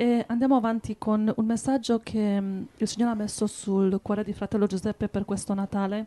[0.00, 4.32] E andiamo avanti con un messaggio che mm, il Signore ha messo sul cuore di
[4.32, 6.06] fratello Giuseppe per questo Natale.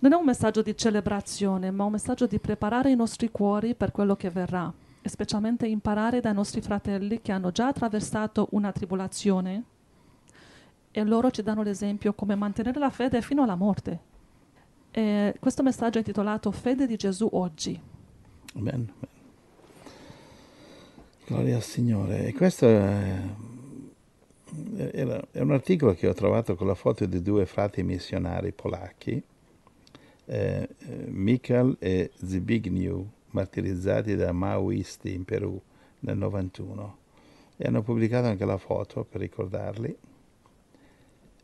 [0.00, 3.90] Non è un messaggio di celebrazione, ma un messaggio di preparare i nostri cuori per
[3.90, 4.70] quello che verrà,
[5.00, 9.62] e specialmente imparare dai nostri fratelli che hanno già attraversato una tribolazione
[10.90, 13.98] e loro ci danno l'esempio come mantenere la fede fino alla morte.
[14.90, 17.80] E questo messaggio è intitolato Fede di Gesù oggi.
[18.56, 18.92] Amen.
[21.26, 22.26] Gloria al Signore.
[22.26, 23.18] E questo è,
[24.76, 29.22] è, un articolo che ho trovato con la foto di due frati missionari polacchi,
[30.26, 30.68] eh,
[31.06, 35.58] Mikhail e Zbigniew, martirizzati da maoisti in Perù
[36.00, 36.96] nel 91.
[37.56, 39.96] E hanno pubblicato anche la foto per ricordarli.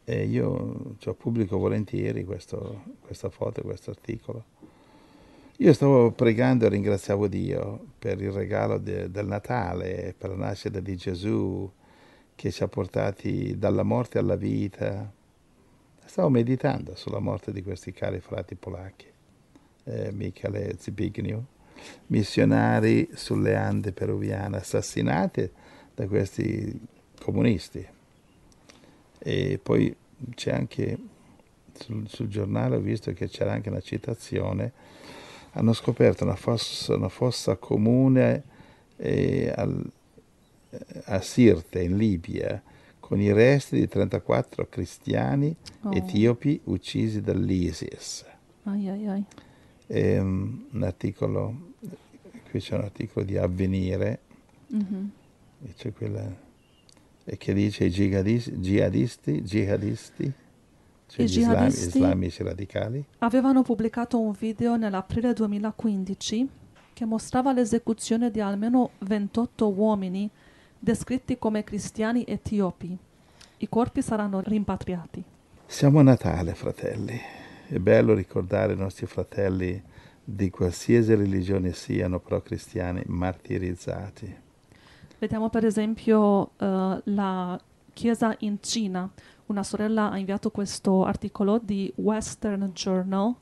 [0.04, 4.44] E io cioè, pubblico volentieri questo, questa foto, questo articolo
[5.62, 10.80] io stavo pregando e ringraziavo Dio per il regalo de, del Natale, per la nascita
[10.80, 11.70] di Gesù
[12.34, 15.12] che ci ha portati dalla morte alla vita.
[16.02, 19.04] Stavo meditando sulla morte di questi cari frati polacchi,
[19.84, 21.44] eh, Michele Zbigniew,
[22.06, 25.50] missionari sulle Ande peruviane, assassinati
[25.94, 26.80] da questi
[27.20, 27.86] comunisti.
[29.18, 29.94] E poi
[30.34, 30.98] c'è anche
[31.74, 34.72] sul, sul giornale, ho visto che c'era anche una citazione
[35.52, 38.42] hanno scoperto una fossa, una fossa comune
[38.96, 39.90] eh, al,
[41.04, 42.62] a Sirte, in Libia,
[43.00, 45.92] con i resti di 34 cristiani oh.
[45.92, 48.24] etiopi uccisi dall'ISIS.
[48.64, 49.24] Ai ai ai.
[49.86, 51.72] E, um, un articolo,
[52.50, 54.20] qui c'è un articolo di Avvenire,
[54.72, 55.04] mm-hmm.
[55.76, 56.32] c'è quella,
[57.24, 60.32] che dice i jihadisti, jihadisti, jihadisti
[61.10, 63.04] cioè I gli islami, islamici radicali?
[63.18, 66.48] Avevano pubblicato un video nell'aprile 2015
[66.92, 70.30] che mostrava l'esecuzione di almeno 28 uomini
[70.78, 72.96] descritti come cristiani etiopi.
[73.58, 75.22] I corpi saranno rimpatriati.
[75.66, 77.20] Siamo a Natale, fratelli.
[77.66, 79.82] È bello ricordare i nostri fratelli
[80.22, 84.32] di qualsiasi religione siano, però cristiani, martirizzati.
[85.18, 87.60] Vediamo per esempio uh, la
[87.92, 89.10] Chiesa in Cina,
[89.50, 93.34] una sorella ha inviato questo articolo di Western Journal.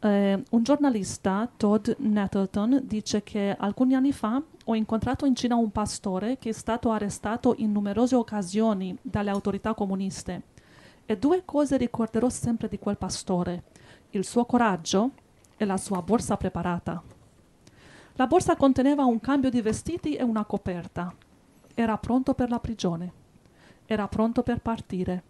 [0.00, 5.70] Eh, un giornalista, Todd Nettleton, dice che alcuni anni fa ho incontrato in Cina un
[5.70, 10.42] pastore che è stato arrestato in numerose occasioni dalle autorità comuniste.
[11.06, 13.62] E due cose ricorderò sempre di quel pastore,
[14.10, 15.12] il suo coraggio
[15.56, 17.02] e la sua borsa preparata.
[18.14, 21.14] La borsa conteneva un cambio di vestiti e una coperta.
[21.72, 23.17] Era pronto per la prigione
[23.90, 25.22] era pronto per partire.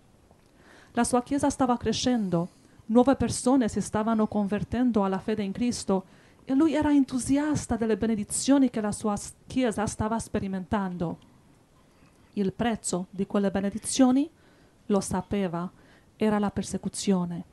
[0.93, 2.49] La sua chiesa stava crescendo,
[2.87, 6.05] nuove persone si stavano convertendo alla fede in Cristo
[6.45, 9.17] e lui era entusiasta delle benedizioni che la sua
[9.47, 11.19] chiesa stava sperimentando.
[12.33, 14.29] Il prezzo di quelle benedizioni,
[14.87, 15.71] lo sapeva,
[16.17, 17.45] era la persecuzione,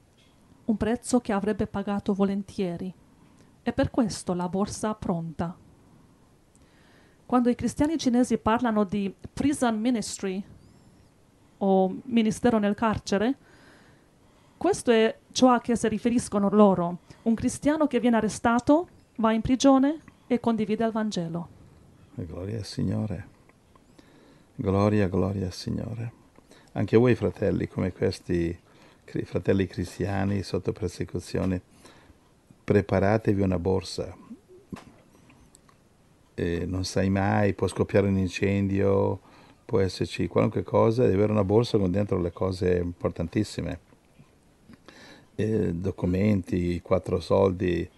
[0.66, 2.92] un prezzo che avrebbe pagato volentieri
[3.62, 5.56] e per questo la borsa pronta.
[7.28, 10.44] Quando i cristiani cinesi parlano di prison ministry,
[11.58, 13.36] o ministero nel carcere,
[14.58, 17.00] questo è ciò a che si riferiscono loro.
[17.24, 21.48] Un cristiano che viene arrestato, va in prigione e condivide il Vangelo.
[22.16, 23.28] Gloria al Signore.
[24.56, 26.12] Gloria, gloria al Signore.
[26.74, 28.58] Anche voi fratelli, come questi
[29.24, 31.62] fratelli cristiani sotto persecuzione,
[32.64, 34.16] preparatevi una borsa.
[36.34, 39.20] E non sai mai, può scoppiare un incendio,
[39.66, 43.80] può esserci qualunque cosa, devi avere una borsa con dentro le cose importantissime,
[45.36, 47.90] eh, documenti, quattro soldi,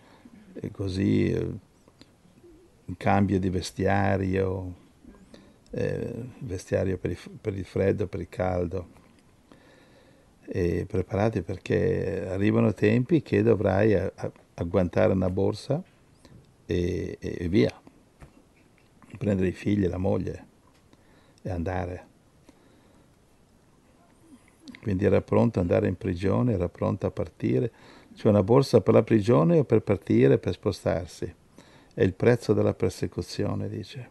[0.54, 1.50] e così, eh,
[2.96, 4.74] cambio di vestiario,
[5.72, 8.96] eh, vestiario per il, per il, freddo, per il caldo.
[10.50, 13.94] E preparati perché arrivano tempi che dovrai
[14.54, 15.84] agguantare una borsa
[16.66, 17.82] e, e via,
[19.18, 20.47] prendere i figli e la moglie
[21.48, 22.06] e andare.
[24.82, 27.72] Quindi era pronto ad andare in prigione, era pronto a partire.
[28.14, 31.34] C'è una borsa per la prigione o per partire, per spostarsi.
[31.94, 34.10] È il prezzo della persecuzione, dice.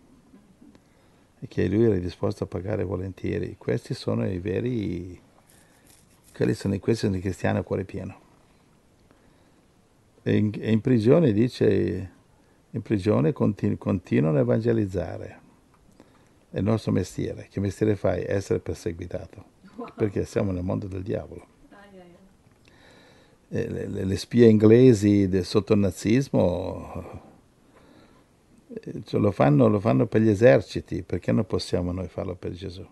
[1.38, 3.56] E che lui era disposto a pagare volentieri.
[3.58, 5.18] Questi sono i veri,
[6.52, 8.24] sono, questi sono i cristiani a cuore pieno.
[10.22, 12.10] E in, e in prigione dice,
[12.70, 15.44] in prigione continu, continuano a evangelizzare
[16.50, 17.48] è il nostro mestiere.
[17.50, 18.24] Che mestiere fai?
[18.26, 19.44] Essere perseguitato.
[19.76, 19.88] Wow.
[19.94, 21.54] Perché siamo nel mondo del diavolo.
[23.48, 27.24] Le, le, le, spie inglesi del, sotto il nazismo
[28.68, 32.52] Eh, cioè, lo, fanno, lo fanno per gli eserciti, perché non possiamo noi farlo per
[32.52, 32.86] Gesù?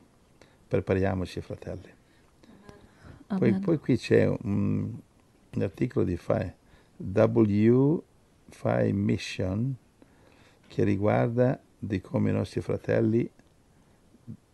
[0.68, 1.92] Prepariamoci, fratelli.
[3.26, 4.92] Poi, poi, qui c'è un,
[5.50, 6.52] un articolo di FAI,
[6.98, 8.02] W
[8.48, 9.74] FAI Mission,
[10.68, 13.28] che riguarda di come i nostri fratelli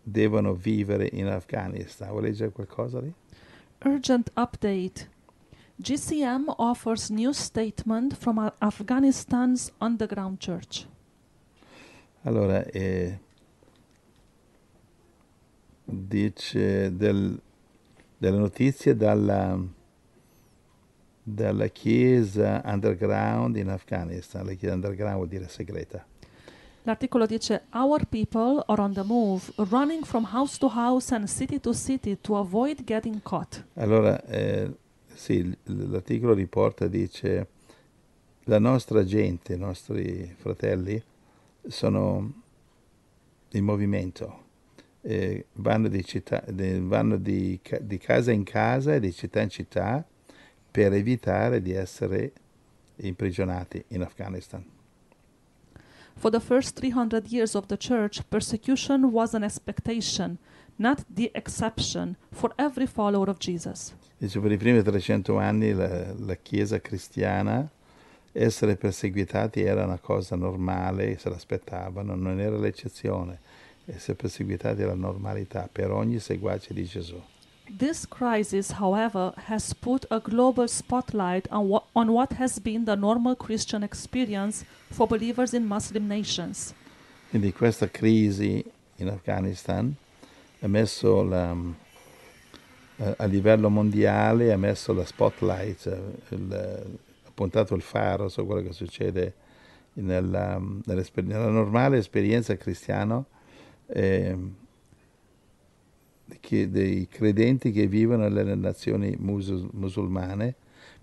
[0.03, 2.11] devono vivere in Afghanistan.
[2.11, 3.13] Vuoi leggere qualcosa lì?
[3.85, 5.09] Urgent update.
[5.77, 10.87] GCM offers new statement from Afghanistan's underground church.
[12.23, 13.19] Allora, eh,
[15.85, 17.41] dice del,
[18.19, 19.59] delle notizie dalla,
[21.23, 24.45] dalla chiesa underground in Afghanistan.
[24.45, 26.05] La chiesa underground vuol dire segreta.
[26.85, 31.61] L'articolo dice Our people are on the move, running from house to house and city
[31.61, 33.65] to city to avoid getting caught.
[33.75, 34.73] Allora, eh,
[35.13, 37.49] sì, l'articolo riporta, dice,
[38.45, 41.03] la nostra gente, i nostri fratelli,
[41.67, 42.33] sono
[43.51, 44.45] in movimento,
[45.03, 49.51] eh, vanno, di, città, de, vanno di, di, casa in casa e di città in
[49.51, 50.03] città
[50.71, 52.33] per evitare di essere
[52.97, 54.65] imprigionati in Afghanistan.
[56.21, 60.37] For the first 300 years of the church, persecution was an expectation,
[60.77, 63.95] not the exception, for every follower of Jesus.
[64.19, 67.71] Dice, per i primi 300 anni la, la Chiesa cristiana
[68.33, 73.39] essere perseguitati era una cosa normale, se l'aspettavano, non era l'eccezione.
[73.87, 77.19] Essere perseguitati era la normalità per ogni seguace di Gesù.
[77.79, 82.97] This crisis, however, has put a global spotlight on what, on what has been the
[82.97, 86.75] normal Christian experience for believers in Muslim nations.
[87.31, 88.65] Quindi questa crisi
[88.97, 89.95] in Afghanistan
[90.61, 91.55] ha messo la,
[92.97, 96.53] eh, a livello mondiale, ha messo la spotlight, eh, il,
[97.25, 99.35] ha puntato il faro su quello che succede
[99.95, 103.25] nella, nella normale esperienza cristiana.
[103.87, 104.37] Eh,
[106.41, 110.55] che, dei credenti che vivono nelle nazioni musul- musulmane,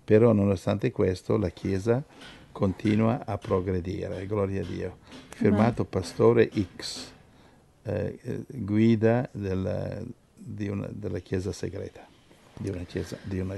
[0.04, 2.02] però nonostante questo la Chiesa
[2.52, 4.96] continua a progredire, gloria a Dio.
[5.28, 5.84] Firmato.
[5.84, 7.12] Pastore X,
[7.82, 10.00] eh, guida della,
[10.34, 12.06] di una, della Chiesa segreta,
[12.56, 13.56] di una Chiesa, di una,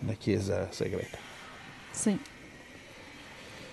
[0.00, 1.18] una chiesa segreta.
[1.90, 2.18] Sì.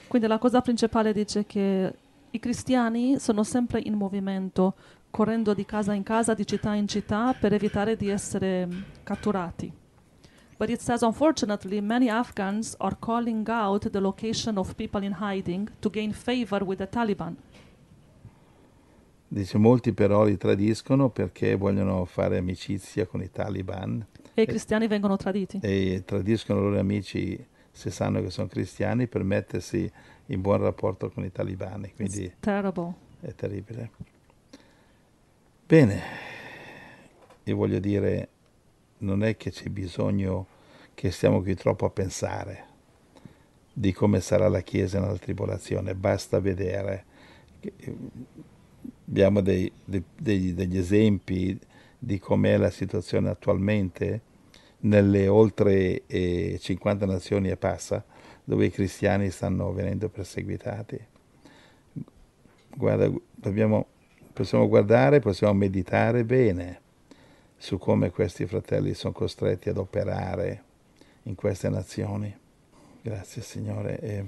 [0.08, 1.94] Quindi la cosa principale dice che
[2.30, 4.76] i cristiani sono sempre in movimento,
[5.10, 8.68] correndo di casa in casa, di città in città per evitare di essere
[9.04, 9.72] catturati.
[10.58, 15.70] But it says, unfortunately, many Afghans are calling out the location of people in hiding
[15.80, 17.38] to gain favor with the Taliban.
[19.30, 24.04] Dice, molti però li tradiscono perché vogliono fare amicizia con i Taliban.
[24.34, 25.60] E i cristiani vengono traditi.
[25.62, 29.92] E tradiscono i loro amici se sanno che sono cristiani per mettersi
[30.28, 31.94] in buon rapporto con i talibani.
[31.96, 32.94] Quindi It's terrible.
[33.20, 33.92] È terribile.
[35.68, 36.02] Bene,
[37.44, 38.30] io voglio dire,
[39.00, 40.48] non è che c'è bisogno
[40.94, 42.66] che stiamo qui troppo a pensare
[43.74, 47.04] di come sarà la Chiesa nella tribolazione, basta vedere.
[49.10, 51.60] Abbiamo dei, dei, degli esempi
[52.00, 54.22] di com'è la situazione attualmente
[54.80, 58.06] nelle oltre eh, 50 nazioni e passa,
[58.42, 60.98] dove i cristiani stanno venendo perseguitati.
[62.74, 63.96] Guarda, dobbiamo
[64.38, 66.82] possiamo guardare, possiamo meditare bene
[67.58, 70.64] su come questi fratelli sono costretti ad operare
[71.24, 72.32] in queste nazioni.
[73.02, 74.00] Grazie Signore.
[74.00, 74.26] E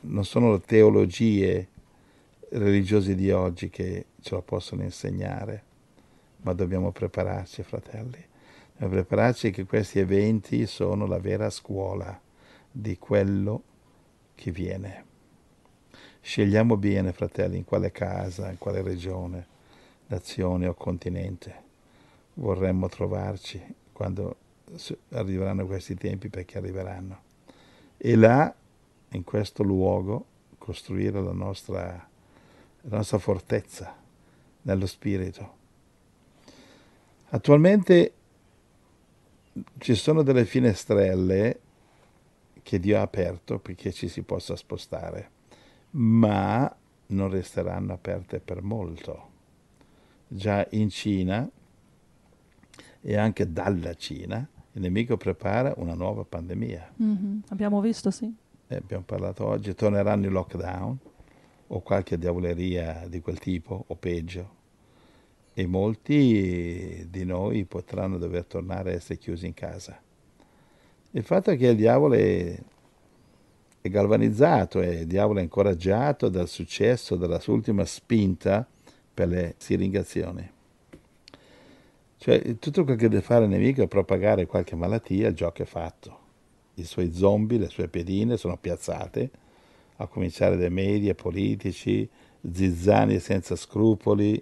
[0.00, 1.68] non sono le teologie
[2.48, 5.62] religiose di oggi che ce lo possono insegnare,
[6.38, 8.24] ma dobbiamo prepararci, fratelli.
[8.72, 12.18] Dobbiamo prepararci che questi eventi sono la vera scuola
[12.70, 13.62] di quello
[14.34, 15.11] che viene.
[16.24, 19.44] Scegliamo bene, fratelli, in quale casa, in quale regione,
[20.06, 21.70] nazione o continente
[22.34, 23.60] vorremmo trovarci
[23.90, 24.36] quando
[25.10, 27.22] arriveranno questi tempi, perché arriveranno.
[27.96, 28.54] E là,
[29.10, 30.26] in questo luogo,
[30.58, 32.08] costruire la nostra,
[32.82, 33.92] la nostra fortezza
[34.62, 35.56] nello spirito.
[37.30, 38.12] Attualmente
[39.78, 41.60] ci sono delle finestrelle
[42.62, 45.31] che Dio ha aperto perché ci si possa spostare
[45.92, 46.74] ma
[47.06, 49.30] non resteranno aperte per molto.
[50.28, 51.48] Già in Cina
[53.00, 56.94] e anche dalla Cina il nemico prepara una nuova pandemia.
[57.02, 57.38] Mm-hmm.
[57.48, 58.32] Abbiamo visto, sì.
[58.68, 60.98] Eh, abbiamo parlato oggi, torneranno i lockdown
[61.66, 64.60] o qualche diavoleria di quel tipo o peggio
[65.54, 70.00] e molti di noi potranno dover tornare a essere chiusi in casa.
[71.10, 72.14] Il fatto è che il diavolo
[73.82, 78.64] è galvanizzato e diavolo è incoraggiato dal successo, dalla sua ultima spinta
[79.12, 80.50] per le siringazioni.
[82.16, 85.64] Cioè, tutto quel che deve fare il nemico è propagare qualche malattia, il gioco è
[85.64, 86.20] fatto.
[86.74, 89.30] I suoi zombie, le sue piedine sono piazzate,
[89.96, 92.08] a cominciare dai media, politici,
[92.48, 94.40] zizzani senza scrupoli,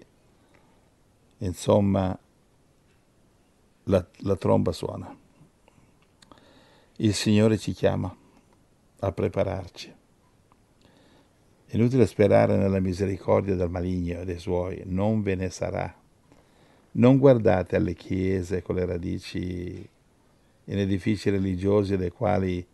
[1.39, 2.15] insomma,
[3.85, 5.17] la, la tromba suona.
[6.97, 8.15] Il Signore ci chiama
[9.01, 9.93] a prepararci.
[11.73, 15.93] Inutile sperare nella misericordia del maligno e dei suoi, non ve ne sarà.
[16.93, 19.89] Non guardate alle chiese con le radici
[20.65, 22.65] in edifici religiosi dei quali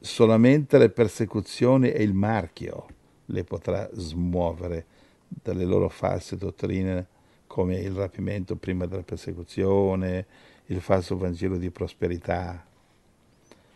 [0.00, 2.86] solamente le persecuzioni e il marchio
[3.26, 4.86] le potrà smuovere
[5.28, 7.06] dalle loro false dottrine
[7.46, 10.26] come il rapimento prima della persecuzione,
[10.66, 12.64] il falso Vangelo di prosperità.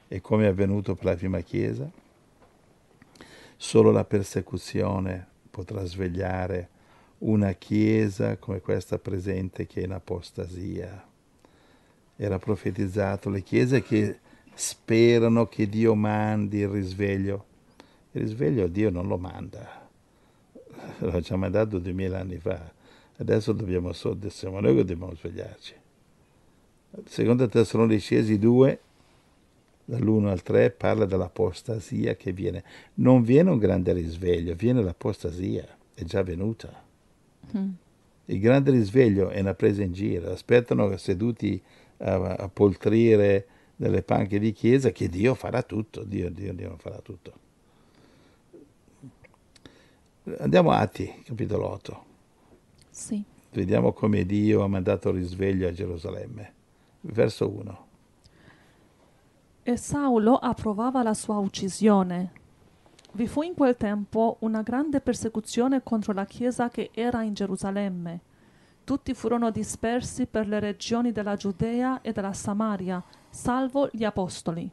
[0.08, 1.90] E come è avvenuto per la prima Chiesa?
[3.56, 6.68] Solo la persecuzione potrà svegliare
[7.18, 11.06] una Chiesa come questa presente che è in apostasia.
[12.16, 14.18] Era profetizzato le Chiese che
[14.54, 17.44] sperano che Dio mandi il risveglio.
[18.12, 19.88] Il risveglio Dio non lo manda,
[21.00, 22.72] l'ha già mandato duemila anni fa.
[23.18, 25.74] Adesso dobbiamo, siamo noi che dobbiamo svegliarci.
[27.04, 28.80] Secondo Tessalonicesi 2,
[29.88, 32.62] dall'1 al 3, parla dell'apostasia che viene.
[32.95, 36.85] Non viene un grande risveglio, viene l'apostasia, è già venuta.
[37.57, 37.71] Mm.
[38.26, 41.61] Il grande risveglio è una presa in giro, aspettano seduti
[41.99, 46.99] a, a poltrire nelle panche di chiesa che Dio farà tutto, Dio, Dio, Dio farà
[46.99, 47.47] tutto.
[50.40, 52.04] Andiamo a Atti, capitolo 8.
[52.90, 53.25] Sì.
[53.52, 56.52] Vediamo come Dio ha mandato risveglio a Gerusalemme.
[57.00, 57.88] Verso 1.
[59.68, 62.32] E Saulo approvava la sua uccisione.
[63.12, 68.20] Vi fu in quel tempo una grande persecuzione contro la chiesa che era in Gerusalemme.
[68.82, 74.70] Tutti furono dispersi per le regioni della Giudea e della Samaria, salvo gli apostoli.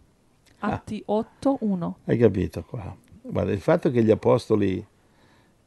[0.59, 0.67] Ah.
[0.75, 1.97] Atti ah, 8, 1.
[2.05, 2.95] Hai capito qua?
[3.21, 4.87] Guarda, il fatto che gli apostoli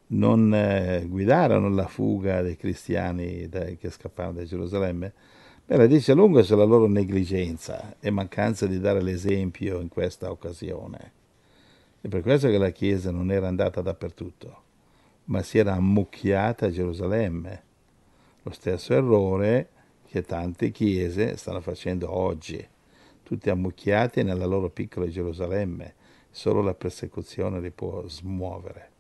[0.07, 5.13] non eh, guidarono la fuga dei cristiani dai, che scappavano da Gerusalemme,
[5.69, 11.13] beh, la dice lunga sulla loro negligenza e mancanza di dare l'esempio in questa occasione.
[12.01, 14.63] È per questo che la Chiesa non era andata dappertutto,
[15.25, 17.63] ma si era ammucchiata a Gerusalemme.
[18.45, 19.69] Lo stesso errore
[20.07, 22.67] che tante chiese stanno facendo oggi,
[23.23, 25.95] tutti ammucchiati nella loro piccola Gerusalemme,
[26.31, 28.91] solo la persecuzione li può smuovere.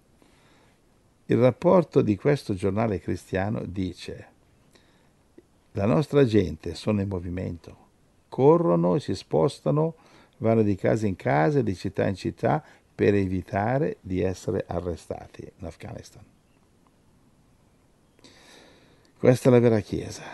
[1.25, 4.37] Il rapporto di questo giornale cristiano dice
[5.79, 7.77] la nostra gente sono in movimento,
[8.29, 9.95] corrono e si spostano,
[10.39, 15.67] vanno di casa in casa, di città in città per evitare di essere arrestati in
[15.67, 16.25] Afghanistan.
[19.17, 20.25] Questa è la vera Chiesa.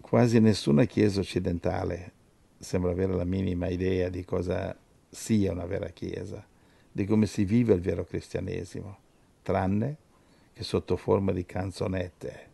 [0.00, 2.12] Quasi nessuna Chiesa occidentale
[2.56, 4.76] sembra avere la minima idea di cosa
[5.08, 6.46] sia una vera Chiesa,
[6.92, 8.96] di come si vive il vero cristianesimo
[9.42, 9.96] tranne
[10.52, 12.49] che sotto forma di canzonette,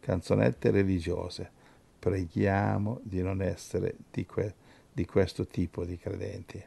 [0.00, 1.50] canzonette religiose.
[1.98, 4.54] Preghiamo di non essere di, que-
[4.92, 6.62] di questo tipo di credenti.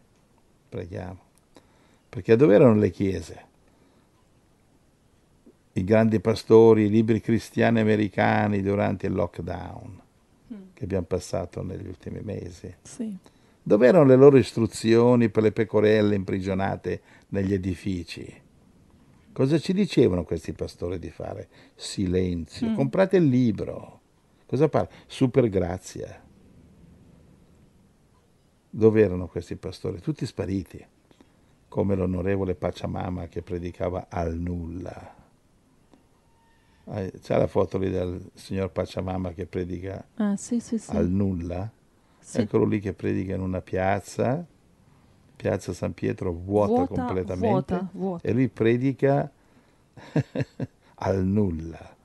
[0.69, 1.19] Preghiamo.
[2.09, 3.45] Perché dove erano le chiese?
[5.73, 10.01] I grandi pastori, i libri cristiani americani durante il lockdown
[10.53, 10.61] mm.
[10.73, 12.71] che abbiamo passato negli ultimi mesi.
[12.83, 13.17] Sì.
[13.63, 18.41] Dove erano le loro istruzioni per le pecorelle imprigionate negli edifici?
[19.33, 21.49] Cosa ci dicevano questi pastori di fare?
[21.73, 22.69] Silenzio.
[22.69, 22.75] Mm.
[22.75, 24.01] Comprate il libro.
[24.45, 24.89] Cosa parla?
[25.07, 26.21] Super grazia.
[28.69, 29.99] Dove erano questi pastori?
[30.01, 30.85] Tutti spariti,
[31.67, 35.15] come l'onorevole Pacciamama che predicava al nulla.
[36.85, 40.91] C'è la foto lì del signor Pacciamama che predica ah, sì, sì, sì.
[40.91, 41.71] al nulla?
[42.33, 44.45] Eccolo lì che predica in una piazza
[45.43, 48.25] piazza San Pietro vuota, vuota completamente vuota, vuota.
[48.27, 49.29] e lui predica
[50.95, 51.95] al nulla.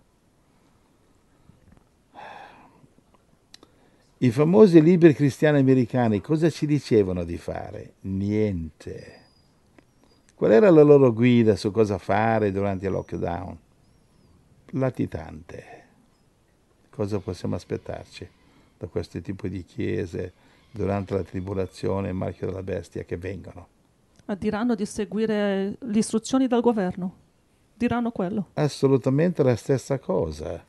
[4.20, 7.92] I famosi libri cristiani americani cosa ci dicevano di fare?
[8.00, 9.20] Niente.
[10.34, 13.56] Qual era la loro guida su cosa fare durante il lockdown?
[14.72, 15.84] Latitante.
[16.90, 18.28] Cosa possiamo aspettarci
[18.76, 20.32] da questo tipo di chiese?
[20.70, 23.68] Durante la tribolazione e il marchio della bestia che vengono.
[24.38, 27.14] Diranno di seguire le istruzioni del governo.
[27.74, 28.48] Diranno quello.
[28.54, 30.62] Assolutamente la stessa cosa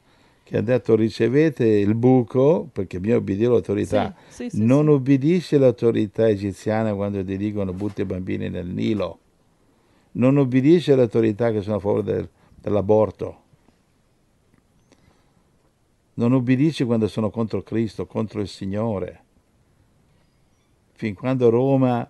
[0.44, 4.16] che ha detto ricevete il buco perché bisogna obbedire all'autorità.
[4.28, 9.20] Sì, sì, sì, non obbedisce all'autorità egiziana quando ti dicono butti i bambini nel Nilo.
[10.14, 12.30] Non obbedisce alle autorità che sono a favore del-
[12.60, 13.42] dell'aborto.
[16.16, 19.24] Non obbedisce quando sono contro Cristo, contro il Signore.
[21.00, 22.06] Fin quando Roma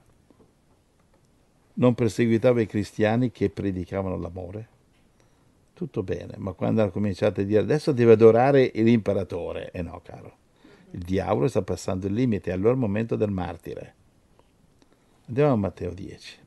[1.74, 4.68] non perseguitava i cristiani che predicavano l'amore,
[5.74, 10.38] tutto bene, ma quando hanno cominciato a dire adesso deve adorare l'imperatore, e no, caro,
[10.90, 13.94] il diavolo sta passando il limite, allora è il momento del martire.
[15.28, 16.40] Andiamo a Matteo 10,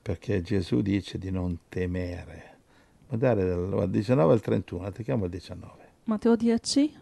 [0.00, 2.56] perché Gesù dice di non temere.
[3.06, 5.72] Guardate dal 19 al 31, attacchiamo il 19.
[6.04, 6.96] Matteo 10,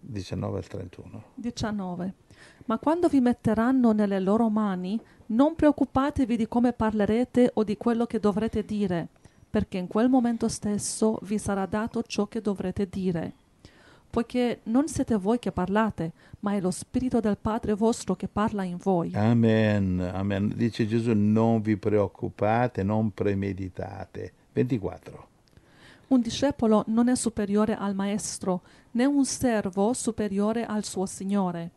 [0.00, 1.24] 19 al 31.
[1.34, 2.14] 19.
[2.66, 8.06] Ma quando vi metteranno nelle loro mani, non preoccupatevi di come parlerete o di quello
[8.06, 9.08] che dovrete dire,
[9.48, 13.32] perché in quel momento stesso vi sarà dato ciò che dovrete dire.
[14.08, 18.64] Poiché non siete voi che parlate, ma è lo Spirito del Padre vostro che parla
[18.64, 19.12] in voi.
[19.14, 20.52] Amen, amen.
[20.54, 24.32] Dice Gesù, non vi preoccupate, non premeditate.
[24.52, 25.28] 24.
[26.08, 31.70] Un discepolo non è superiore al maestro, né un servo superiore al suo signore.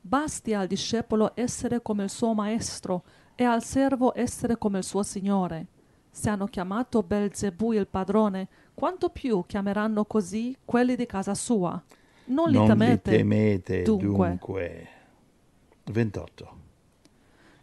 [0.00, 3.04] Basti al discepolo essere come il suo maestro
[3.34, 5.66] e al servo essere come il suo signore.
[6.10, 11.80] Se hanno chiamato Belzebù il padrone, quanto più chiameranno così quelli di casa sua?
[12.26, 13.10] Non li non temete.
[13.10, 14.28] li temete dunque.
[14.28, 14.88] dunque.
[15.84, 16.58] 28.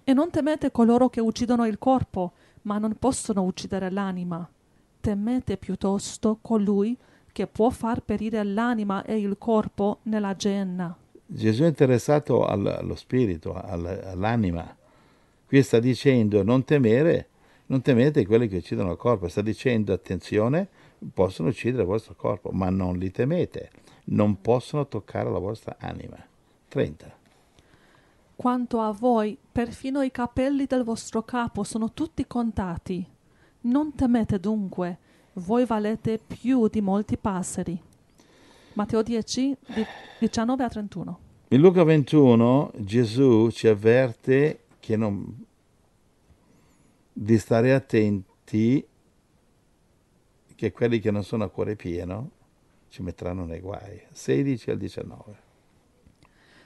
[0.03, 4.47] E non temete coloro che uccidono il corpo, ma non possono uccidere l'anima.
[5.01, 6.97] Temete piuttosto colui
[7.31, 10.95] che può far perire l'anima e il corpo nella genna.
[11.29, 14.75] Gesù è interessato al- allo spirito, al- all'anima.
[15.45, 17.27] Qui sta dicendo non temere,
[17.67, 20.67] non temete quelli che uccidono il corpo, sta dicendo attenzione,
[21.13, 23.71] possono uccidere il vostro corpo, ma non li temete,
[24.05, 26.17] non possono toccare la vostra anima.
[26.69, 27.13] 30.
[28.35, 33.05] Quanto a voi, perfino i capelli del vostro capo sono tutti contati.
[33.61, 34.97] Non temete dunque,
[35.33, 37.81] voi valete più di molti passeri.
[38.77, 39.83] Matteo 10, di
[40.19, 41.19] 19 a 31.
[41.47, 45.45] In Luca 21 Gesù ci avverte che non-
[47.11, 48.87] di stare attenti
[50.53, 52.29] che quelli che non sono a cuore pieno
[52.89, 53.99] ci metteranno nei guai.
[54.11, 55.37] 16 al 19.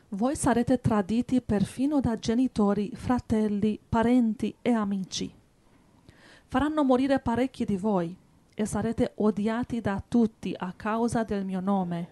[0.09, 5.33] Voi sarete traditi perfino da genitori, fratelli, parenti e amici.
[6.45, 8.13] Faranno morire parecchi di voi
[8.61, 12.07] e sarete odiati da tutti a causa del mio nome.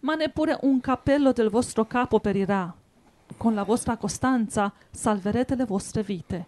[0.00, 2.72] Ma neppure un capello del vostro capo perirà.
[3.38, 6.46] Con la vostra costanza salverete le vostre vite.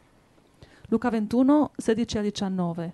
[0.88, 2.92] Luca 21, 16 a 19.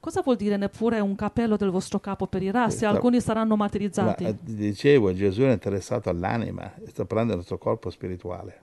[0.00, 4.22] Cosa vuol dire neppure un capello del vostro capo perirà se Sta- alcuni saranno martirizzati?
[4.24, 8.60] Ma, eh, dicevo, Gesù è interessato all'anima, sta parlando del nostro corpo spirituale.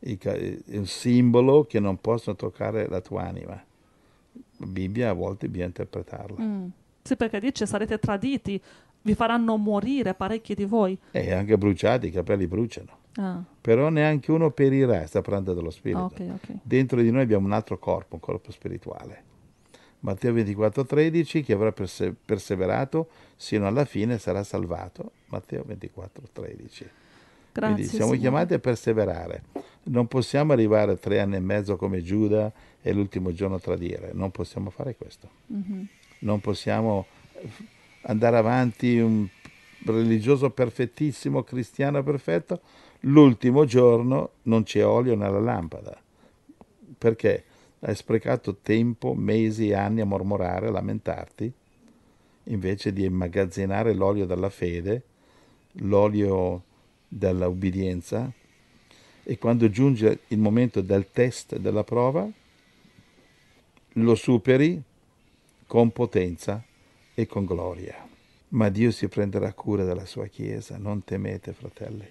[0.00, 3.60] Il ca- È un simbolo che non possono toccare la tua anima.
[4.66, 6.42] Bibbia a volte bisogna interpretarla.
[6.42, 6.66] Mm.
[7.02, 8.60] Sì, perché dice sarete traditi,
[9.02, 10.98] vi faranno morire parecchi di voi.
[11.10, 12.98] E anche bruciati, i capelli bruciano.
[13.16, 16.00] Ah, Però neanche uno perirà, sta parlando dello spirito.
[16.02, 16.54] ok, ok.
[16.62, 19.24] Dentro di noi abbiamo un altro corpo, un corpo spirituale.
[20.00, 25.12] Matteo 24:13, chi avrà perse- perseverato sino alla fine sarà salvato.
[25.26, 26.88] Matteo 24:13.
[27.52, 27.74] Grazie.
[27.74, 28.18] Quindi siamo Signore.
[28.18, 29.42] chiamati a perseverare.
[29.84, 32.50] Non possiamo arrivare a tre anni e mezzo come Giuda
[32.82, 34.10] e l'ultimo giorno tradire.
[34.12, 35.28] Non possiamo fare questo.
[35.46, 35.86] Mhm.
[36.20, 37.48] Non possiamo eh,
[38.02, 39.26] andare avanti un
[39.84, 42.60] religioso perfettissimo, cristiano perfetto.
[43.00, 45.98] L'ultimo giorno non c'è olio nella lampada.
[46.98, 47.44] Perché?
[47.82, 51.50] Hai sprecato tempo, mesi, anni a mormorare, a lamentarti,
[52.44, 55.02] invece di immagazzinare l'olio della fede,
[55.72, 56.62] l'olio
[57.08, 58.30] dell'obbedienza
[59.22, 62.28] e quando giunge il momento del test, della prova,
[63.94, 64.82] lo superi
[65.66, 66.64] con potenza
[67.14, 68.08] e con gloria.
[68.48, 72.08] Ma Dio si prenderà cura della sua Chiesa, non temete fratelli,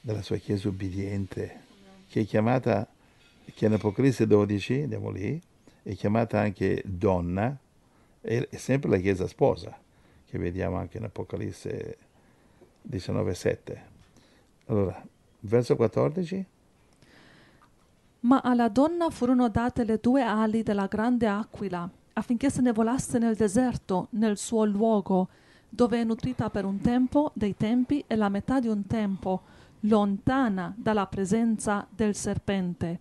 [0.00, 1.62] della sua Chiesa ubbidiente,
[2.08, 2.88] che è chiamata,
[3.52, 5.40] che Apocalisse 12, andiamo lì,
[5.82, 7.58] è chiamata anche donna,
[8.20, 9.76] è sempre la Chiesa sposa,
[10.26, 11.98] che vediamo anche in Apocalisse
[12.88, 13.78] 19,7.
[14.66, 15.04] Allora,
[15.40, 16.46] verso 14,
[18.24, 23.18] Ma alla donna furono date le due ali della grande aquila, affinché se ne volasse
[23.18, 25.28] nel deserto, nel suo luogo,
[25.68, 29.42] dove è nutrita per un tempo dei tempi e la metà di un tempo,
[29.80, 33.00] lontana dalla presenza del serpente.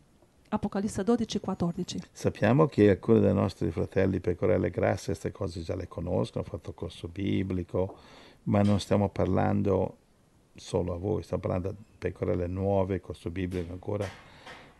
[0.50, 2.00] Apocalisse 12, 14.
[2.12, 6.74] Sappiamo che alcuni dei nostri fratelli pecorelle grasse queste cose già le conoscono, hanno fatto
[6.74, 7.96] corso biblico,
[8.44, 9.98] ma non stiamo parlando
[10.54, 14.06] solo a voi, stiamo parlando di pecorelle nuove, corso biblico ancora,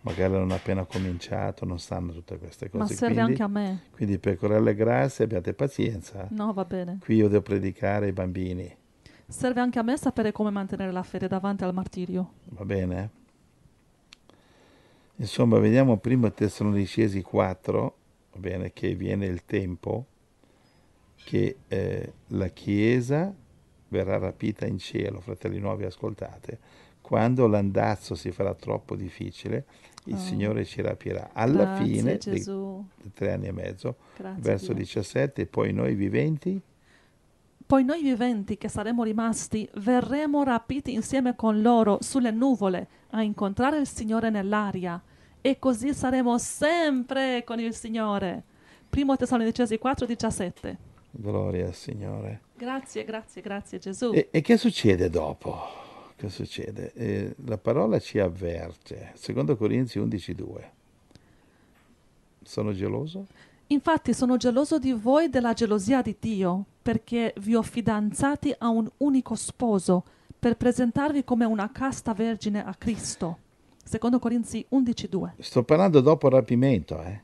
[0.04, 2.84] magari hanno appena cominciato, non sanno tutte queste cose.
[2.84, 3.82] Ma serve quindi, anche a me.
[3.92, 6.28] quindi pecorelle grasse, abbiate pazienza.
[6.32, 7.00] No, va bene.
[7.02, 8.78] Qui io devo predicare ai bambini,
[9.26, 12.34] Serve anche a me sapere come mantenere la fede davanti al martirio.
[12.50, 13.10] va bene?
[15.16, 17.96] Insomma, vediamo prima Tessalonicesi 4,
[18.34, 20.06] va bene, che viene il tempo
[21.24, 23.34] che eh, la Chiesa
[23.88, 26.60] verrà rapita in cielo, fratelli nuovi, ascoltate.
[27.02, 29.66] Quando l'andazzo si farà troppo difficile,
[30.06, 30.18] il Oh.
[30.18, 31.30] Signore ci rapirà.
[31.34, 32.86] Alla Grazie, fine Gesù.
[33.02, 34.42] dei tre anni e mezzo, Grazie.
[34.42, 34.84] verso Dio.
[34.84, 36.62] 17, poi noi viventi
[37.66, 43.80] Poi noi viventi che saremo rimasti verremo rapiti insieme con loro sulle nuvole a incontrare
[43.80, 45.02] il Signore nell'aria
[45.42, 48.44] e così saremo sempre con il Signore.
[48.90, 50.78] Primo Tessalonicesi 4, 17.
[51.12, 52.42] Gloria al Signore.
[52.56, 54.12] Grazie, grazie, grazie Gesù.
[54.14, 55.82] E, e che succede dopo?
[56.16, 56.94] Che succede?
[56.94, 59.12] Eh, la parola ci avverte.
[59.16, 60.70] Secondo Corinzi 11.2.
[62.44, 63.28] Sono geloso?
[63.68, 68.90] Infatti sono geloso di voi della gelosia di Dio, perché vi ho fidanzati a un
[68.98, 70.04] unico sposo,
[70.38, 73.40] per presentarvi come una casta vergine a Cristo.
[73.84, 75.32] Secondo Corinzi 11.2.
[75.40, 77.22] Sto parlando dopo il rapimento, eh?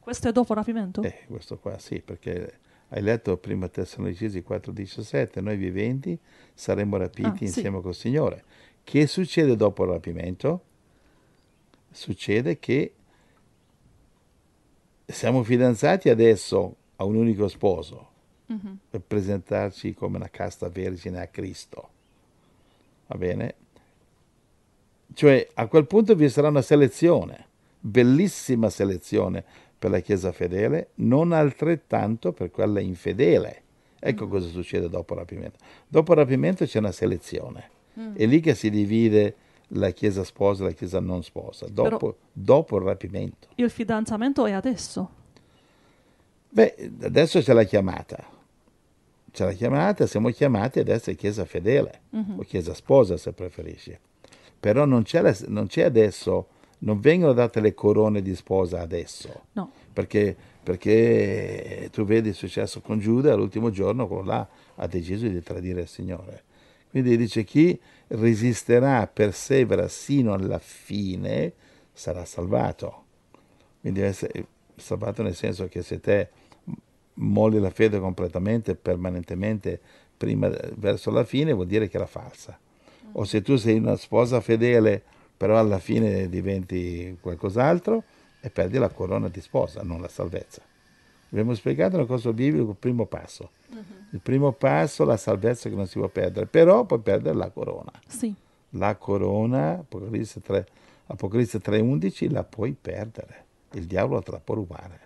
[0.00, 1.02] Questo è dopo il rapimento?
[1.02, 2.58] Eh, questo qua sì, perché
[2.90, 6.18] hai letto prima Tessalonicesi 4.17, noi viventi
[6.54, 7.44] saremo rapiti Ah, sì.
[7.44, 8.44] insieme col Signore.
[8.82, 10.62] Che succede dopo il rapimento?
[11.90, 12.92] Succede che
[15.04, 18.06] siamo fidanzati adesso a un unico sposo
[18.46, 18.78] Mhm.
[18.90, 21.88] per presentarci come una casta vergine a Cristo.
[23.08, 23.54] Va bene?
[25.12, 27.46] Cioè, a quel punto vi sarà una selezione,
[27.80, 29.44] bellissima selezione
[29.78, 33.62] per la Chiesa fedele, non altrettanto per quella infedele.
[34.00, 35.58] Ecco cosa succede dopo il rapimento.
[35.86, 37.70] Dopo il rapimento c'è una selezione.
[38.14, 39.34] È lì che si divide
[39.72, 43.48] la Chiesa sposa e la Chiesa non sposa, dopo, Però- dopo il rapimento.
[43.56, 45.10] Il fidanzamento è adesso.
[46.50, 48.24] Beh, adesso c'è la chiamata.
[49.30, 52.00] C'è la chiamata, siamo chiamati ad essere Chiesa fedele,
[52.36, 53.96] o Chiesa sposa se preferisci.
[54.58, 56.46] Però non c'è, la- non c'è adesso,
[56.80, 59.70] non vengono date le corone di sposa adesso, No.
[59.92, 65.42] perché, perché tu vedi il successo con Giuda, l'ultimo giorno quello là ha deciso di
[65.42, 66.44] tradire il Signore.
[66.90, 71.52] Quindi dice chi resisterà, persevera sino alla fine,
[71.92, 73.04] sarà salvato.
[73.80, 76.28] Quindi essere salvato nel senso che se te
[77.14, 79.80] molli la fede completamente, permanentemente,
[80.16, 82.58] prima verso la fine, vuol dire che era falsa.
[83.12, 85.02] O se tu sei una sposa fedele,
[85.38, 88.02] però alla fine diventi qualcos'altro
[88.40, 90.60] e perdi la corona di sposa, non la salvezza.
[91.30, 93.50] Abbiamo spiegato nel corso biblico il primo passo.
[94.10, 97.92] Il primo passo, la salvezza che non si può perdere, però puoi perdere la corona.
[98.06, 98.34] Sì.
[98.70, 100.66] La corona, Apocalisse 3,
[101.06, 103.44] Apocalisse 3.11, la puoi perdere.
[103.72, 105.00] Il diavolo te la può rubare.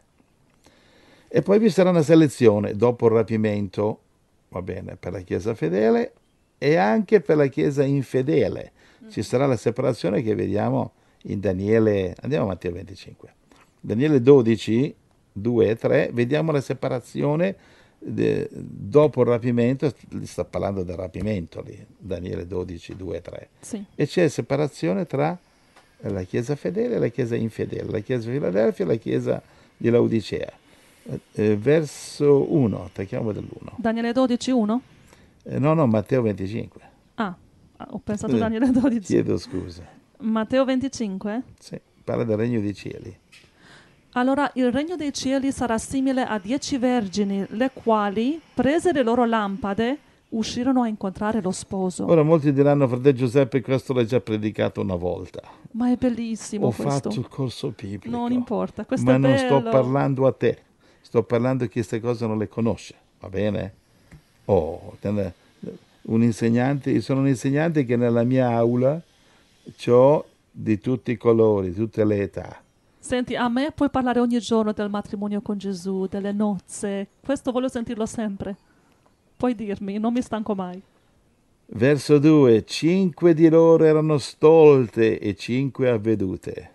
[1.28, 4.00] E poi vi sarà una selezione dopo il rapimento,
[4.48, 6.12] va bene, per la Chiesa fedele
[6.58, 8.72] e anche per la Chiesa infedele.
[9.08, 10.92] Ci sarà la separazione che vediamo
[11.24, 13.32] in Daniele, andiamo a Matteo 25.
[13.80, 14.94] Daniele 12,
[15.32, 17.56] 2 e 3, vediamo la separazione
[17.98, 23.84] de- dopo il rapimento, sta parlando del rapimento lì, Daniele 12, 2 e 3 Sì.
[23.94, 25.36] e c'è separazione tra
[26.04, 29.42] la Chiesa fedele e la Chiesa infedele, la Chiesa di Filadelfia e la Chiesa
[29.76, 30.52] di Laodicea.
[31.04, 33.74] Eh, eh, verso 1, attacchiamo dall'1.
[33.76, 34.82] Daniele 12, 1?
[35.44, 36.90] Eh, no, no, Matteo 25.
[37.90, 39.00] Ho pensato Eh, Daniele 12.
[39.00, 39.82] Chiedo scusa.
[40.18, 41.42] Matteo 25?
[41.58, 43.16] Sì, parla del regno dei cieli.
[44.14, 49.24] Allora il regno dei cieli sarà simile a dieci vergini, le quali, prese le loro
[49.24, 49.98] lampade,
[50.30, 52.04] uscirono a incontrare lo sposo.
[52.06, 55.40] Ora molti diranno, fratello Giuseppe, questo l'hai già predicato una volta.
[55.72, 56.90] Ma è bellissimo Ho questo.
[57.10, 58.14] fatto il corso biblico.
[58.14, 59.60] Non importa, questo ma è non bello.
[59.60, 60.58] sto parlando a te,
[61.00, 63.74] sto parlando a chi queste cose non le conosce, va bene?
[64.44, 65.32] Oh, te ne-
[66.02, 69.00] un insegnante, io sono un insegnante che nella mia aula
[69.86, 72.62] ho di tutti i colori, di tutte le età.
[72.98, 77.08] Senti, a me puoi parlare ogni giorno del matrimonio con Gesù, delle nozze.
[77.20, 78.56] Questo voglio sentirlo sempre.
[79.36, 80.80] Puoi dirmi, non mi stanco mai.
[81.66, 86.70] Verso 2, cinque di loro erano stolte e cinque avvedute.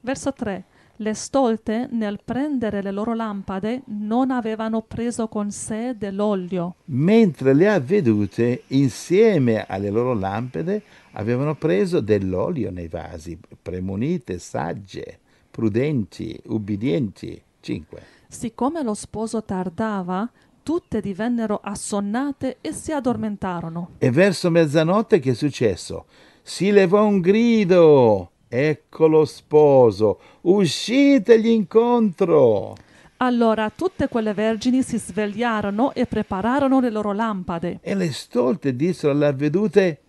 [0.00, 0.64] Verso 3.
[1.00, 6.74] Le stolte, nel prendere le loro lampade, non avevano preso con sé dell'olio.
[6.84, 10.82] mentre le avvedute, insieme alle loro lampade,
[11.12, 17.40] avevano preso dell'olio nei vasi, premunite, sagge, prudenti, ubbidienti.
[17.60, 18.02] 5.
[18.28, 20.30] Siccome lo sposo tardava,
[20.62, 23.92] tutte divennero assonnate e si addormentarono.
[23.96, 26.04] E verso mezzanotte che è successo?
[26.42, 28.29] Si levò un grido.
[28.52, 32.74] Ecco lo sposo, uscitegli incontro.
[33.18, 37.78] Allora tutte quelle vergini si svegliarono e prepararono le loro lampade.
[37.80, 40.00] E le stolte dissero alle avvedute,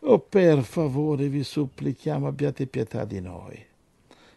[0.00, 3.64] Oh, per favore vi supplichiamo, abbiate pietà di noi.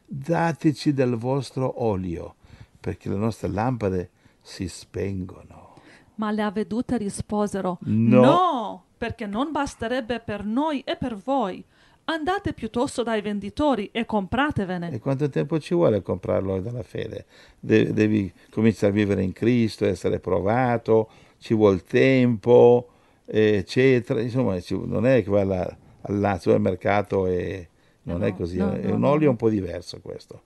[0.06, 2.36] Dateci del vostro olio,
[2.80, 4.10] perché le nostre lampade
[4.41, 5.69] si spengono.
[6.15, 8.21] Ma le avvedute risposero, No.
[8.21, 11.63] no, perché non basterebbe per noi e per voi.
[12.06, 14.92] Andate piuttosto dai venditori e compratevene.
[14.92, 17.26] E quanto tempo ci vuole a comprarlo dalla fede?
[17.60, 22.90] De- devi cominciare a vivere in Cristo, essere provato, ci vuole tempo,
[23.26, 24.20] eccetera.
[24.20, 27.68] Insomma, non è che vai alla- al supermercato e
[28.04, 30.42] non Eh è no, così, no, è no, un olio un po' diverso questo.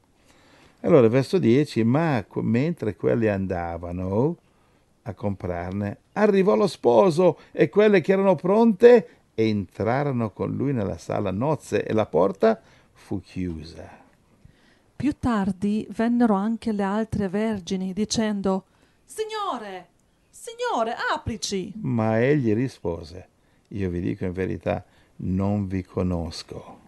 [0.82, 4.38] Allora, verso 10, ma mentre quelli andavano
[5.04, 11.32] a comprarne, arrivò lo sposo e quelle che erano pronte entrarono con lui nella sala
[11.32, 12.60] nozze e la porta
[12.92, 14.04] fu chiusa.
[14.96, 18.66] Più tardi vennero anche le altre vergini dicendo,
[19.04, 19.90] Signore,
[20.30, 21.74] Signore, aprici.
[21.76, 23.28] Ma egli rispose,
[23.70, 24.84] io vi dico in verità,
[25.18, 26.80] non vi conosco.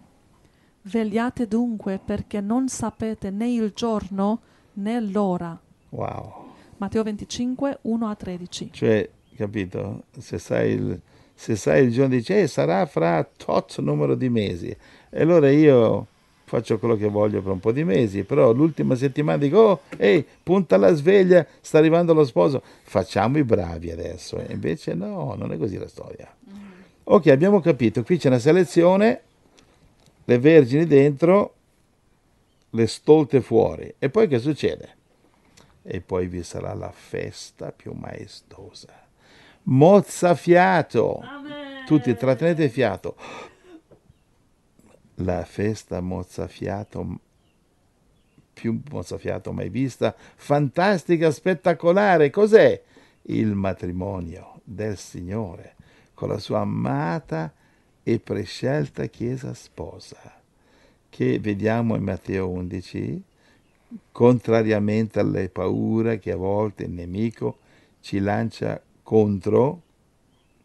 [0.82, 4.40] Vegliate dunque perché non sapete né il giorno
[4.74, 5.58] né l'ora.
[5.90, 6.46] Wow.
[6.78, 8.72] Matteo 25, 1 a 13.
[8.72, 10.04] Cioè, capito?
[10.16, 11.00] Se sai il,
[11.38, 14.76] se sai il giorno, dice, eh, sarà fra tot numero di mesi.
[15.08, 16.04] E allora io
[16.42, 20.26] faccio quello che voglio per un po' di mesi, però l'ultima settimana dico, oh, ehi,
[20.42, 24.36] punta la sveglia, sta arrivando lo sposo, facciamo i bravi adesso.
[24.38, 26.28] E invece no, non è così la storia.
[27.04, 29.20] Ok, abbiamo capito, qui c'è una selezione,
[30.24, 31.54] le vergini dentro,
[32.70, 33.94] le stolte fuori.
[33.96, 34.96] E poi che succede?
[35.84, 39.06] E poi vi sarà la festa più maestosa.
[39.70, 41.20] Mozzafiato.
[41.84, 43.16] Tutti trattenete fiato.
[45.16, 47.20] La festa mozzafiato
[48.54, 52.30] più mozzafiato mai vista, fantastica, spettacolare.
[52.30, 52.82] Cos'è?
[53.22, 55.74] Il matrimonio del Signore
[56.14, 57.52] con la sua amata
[58.02, 60.40] e prescelta Chiesa sposa,
[61.10, 63.22] che vediamo in Matteo 11,
[64.12, 67.58] contrariamente alle paure che a volte il nemico
[68.00, 69.80] ci lancia contro,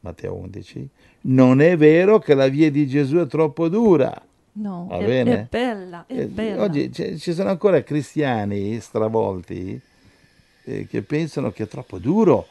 [0.02, 0.90] Matteo 11,
[1.22, 4.14] non è vero che la via di Gesù è troppo dura.
[4.56, 5.32] No, Va è, bene?
[5.34, 6.62] è bella, è Eh, bella.
[6.64, 9.80] Oggi ci sono ancora cristiani stravolti
[10.66, 12.48] eh, che pensano che è troppo duro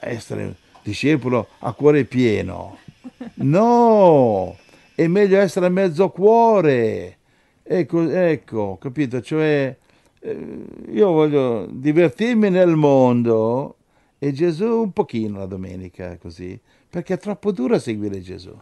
[0.00, 2.78] essere discepolo a cuore pieno.
[3.40, 4.56] No,
[4.94, 7.18] è meglio essere a mezzo cuore.
[7.62, 9.20] Ecco, ecco, capito?
[9.20, 9.76] Cioè,
[10.20, 10.58] eh,
[10.90, 13.76] io voglio divertirmi nel mondo
[14.18, 18.54] e Gesù un pochino la domenica, così, perché è troppo duro seguire Gesù.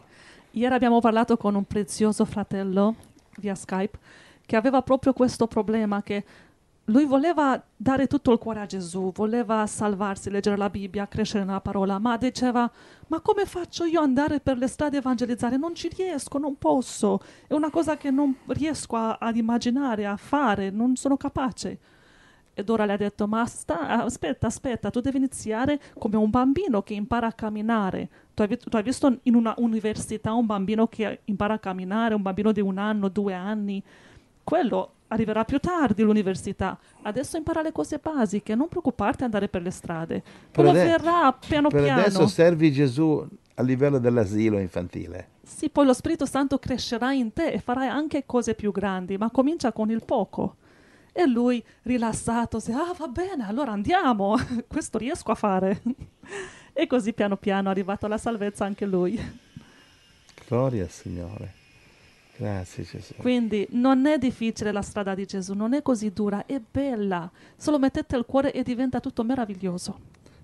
[0.53, 2.95] Ieri abbiamo parlato con un prezioso fratello
[3.39, 3.99] via Skype
[4.45, 6.25] che aveva proprio questo problema che
[6.89, 11.61] lui voleva dare tutto il cuore a Gesù, voleva salvarsi, leggere la Bibbia, crescere nella
[11.61, 12.71] parola, ma diceva,
[13.09, 15.57] ma come faccio io andare per le strade a evangelizzare?
[15.57, 20.17] Non ci riesco, non posso, è una cosa che non riesco a- ad immaginare, a
[20.17, 21.79] fare, non sono capace.
[22.59, 26.81] Ed ora le ha detto, ma sta- aspetta, aspetta, tu devi iniziare come un bambino
[26.81, 28.09] che impara a camminare.
[28.33, 32.23] Tu hai, tu hai visto in una università un bambino che impara a camminare, un
[32.23, 33.83] bambino di un anno, due anni?
[34.43, 36.79] Quello arriverà più tardi all'università.
[37.03, 40.23] Adesso impara le cose basiche, non preoccuparti di andare per le strade.
[40.55, 42.01] Quello ade- verrà piano Per piano.
[42.01, 43.23] adesso servi Gesù
[43.57, 45.29] a livello dell'asilo infantile.
[45.43, 49.31] Sì, poi lo Spirito Santo crescerà in te e farai anche cose più grandi, ma
[49.31, 50.57] comincia con il poco.
[51.19, 54.37] E lui, rilassato, si ah va bene, allora andiamo,
[54.69, 55.81] questo riesco a fare.
[56.75, 59.19] e così piano piano è arrivato alla salvezza anche lui.
[60.47, 61.55] Gloria al Signore.
[62.37, 63.15] Grazie Gesù.
[63.15, 67.31] Quindi non è difficile la strada di Gesù, non è così dura, è bella.
[67.57, 69.99] Solo mettete il cuore e diventa tutto meraviglioso.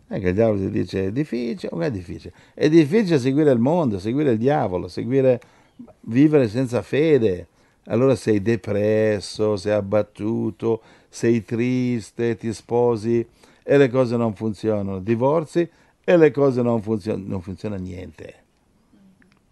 [0.09, 2.33] Anche il diavolo ti dice è difficile, non è difficile.
[2.55, 5.39] È difficile seguire il mondo, seguire il diavolo, seguire,
[6.01, 7.49] vivere senza fede.
[7.87, 13.27] Allora sei depresso, sei abbattuto, sei triste, ti sposi
[13.63, 15.01] e le cose non funzionano.
[15.01, 15.69] Divorzi
[16.05, 18.35] e le cose non funzionano, non funziona niente.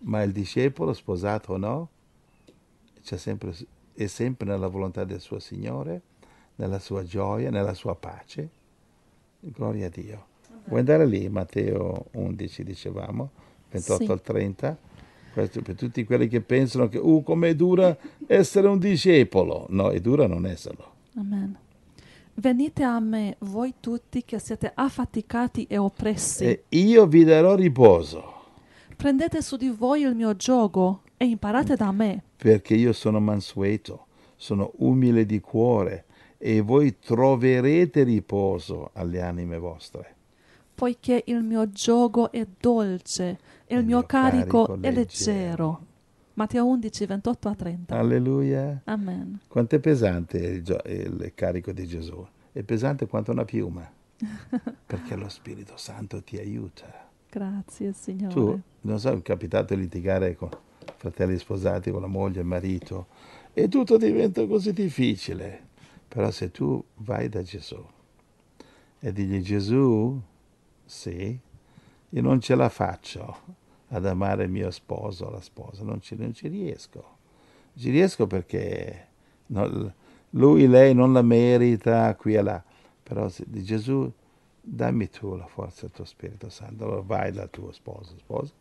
[0.02, 1.88] Ma il discepolo, sposato o no,
[3.02, 3.54] c'è sempre,
[3.94, 6.00] è sempre nella volontà del suo Signore,
[6.56, 8.48] nella sua gioia, nella sua pace.
[9.40, 10.26] Gloria a Dio.
[10.64, 13.30] Vuoi andare lì, Matteo 11, dicevamo,
[13.70, 14.10] 28 Sì.
[14.10, 14.78] al 30?
[15.32, 19.66] Questo per tutti quelli che pensano che, uh, com'è dura essere un discepolo.
[19.70, 20.92] No, è dura non esserlo.
[21.16, 21.56] Amen.
[22.34, 26.44] Venite a me, voi tutti che siete affaticati e oppressi.
[26.44, 28.38] E io vi darò riposo,
[28.96, 34.06] Prendete su di voi il mio gioco e imparate da me, perché io sono mansueto,
[34.36, 36.04] sono umile di cuore,
[36.36, 40.14] e voi troverete riposo alle anime vostre.
[40.74, 43.38] poiché il mio gioco è dolce
[43.70, 45.86] e il, mio carico, è leggero.
[46.34, 47.96] Matteo 11, 28 a 30.
[47.96, 48.80] Alleluia.
[48.84, 49.38] Amen.
[49.46, 52.26] Quanto è pesante il, il carico di Gesù?
[52.50, 53.88] È pesante quanto una piuma,
[54.86, 57.08] perché lo Spirito Santo ti aiuta.
[57.30, 58.34] Grazie Signore.
[58.34, 60.50] Tu, non so, è capitato di litigare con
[60.96, 63.06] fratelli sposati, con la moglie, il marito,
[63.52, 65.68] e tutto diventa così difficile.
[66.08, 67.80] Però se tu vai da Gesù
[68.98, 70.20] e digli Gesù,
[70.84, 71.38] sì,
[72.08, 73.58] io non ce la faccio
[73.92, 76.98] ad amare mio sposo, la sposa, non ci, non ci riesco.
[76.98, 79.06] Non ci riesco perché
[79.46, 79.92] non-
[80.30, 82.62] lui, lei non la merita qui e là.
[83.02, 84.10] Però se di Gesù,
[84.60, 86.84] dammi tu la forza del tuo Spirito Santo.
[86.84, 88.52] Allora vai dal tuo sposo, sposa,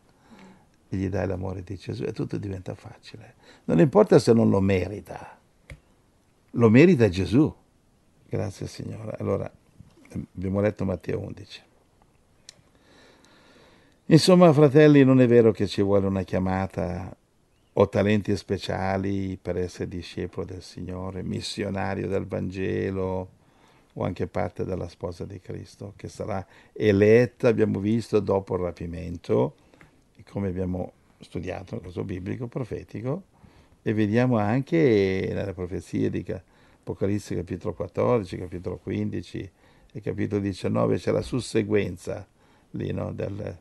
[0.90, 3.36] e gli dai l'amore di Gesù e tutto diventa facile.
[3.66, 5.38] Non importa se non lo merita,
[6.52, 7.54] lo merita Gesù.
[8.28, 9.16] Grazie Signore.
[9.20, 9.52] Allora,
[10.36, 11.68] abbiamo letto Matteo 11.
[14.12, 17.16] Insomma, fratelli, non è vero che ci vuole una chiamata
[17.74, 23.30] o talenti speciali per essere discepolo del Signore, missionario del Vangelo
[23.94, 26.44] o anche parte della sposa di Cristo, che sarà
[26.74, 29.54] eletta, abbiamo visto, dopo il rapimento,
[30.28, 33.26] come abbiamo studiato nel corso biblico, profetico,
[33.84, 36.42] e vediamo anche nelle profezie di Ca-
[36.80, 39.52] Apocalisse capitolo 14, capitolo 15
[39.94, 42.26] e capitolo 19, c'è la susseguenza
[42.72, 43.58] lì, no, del,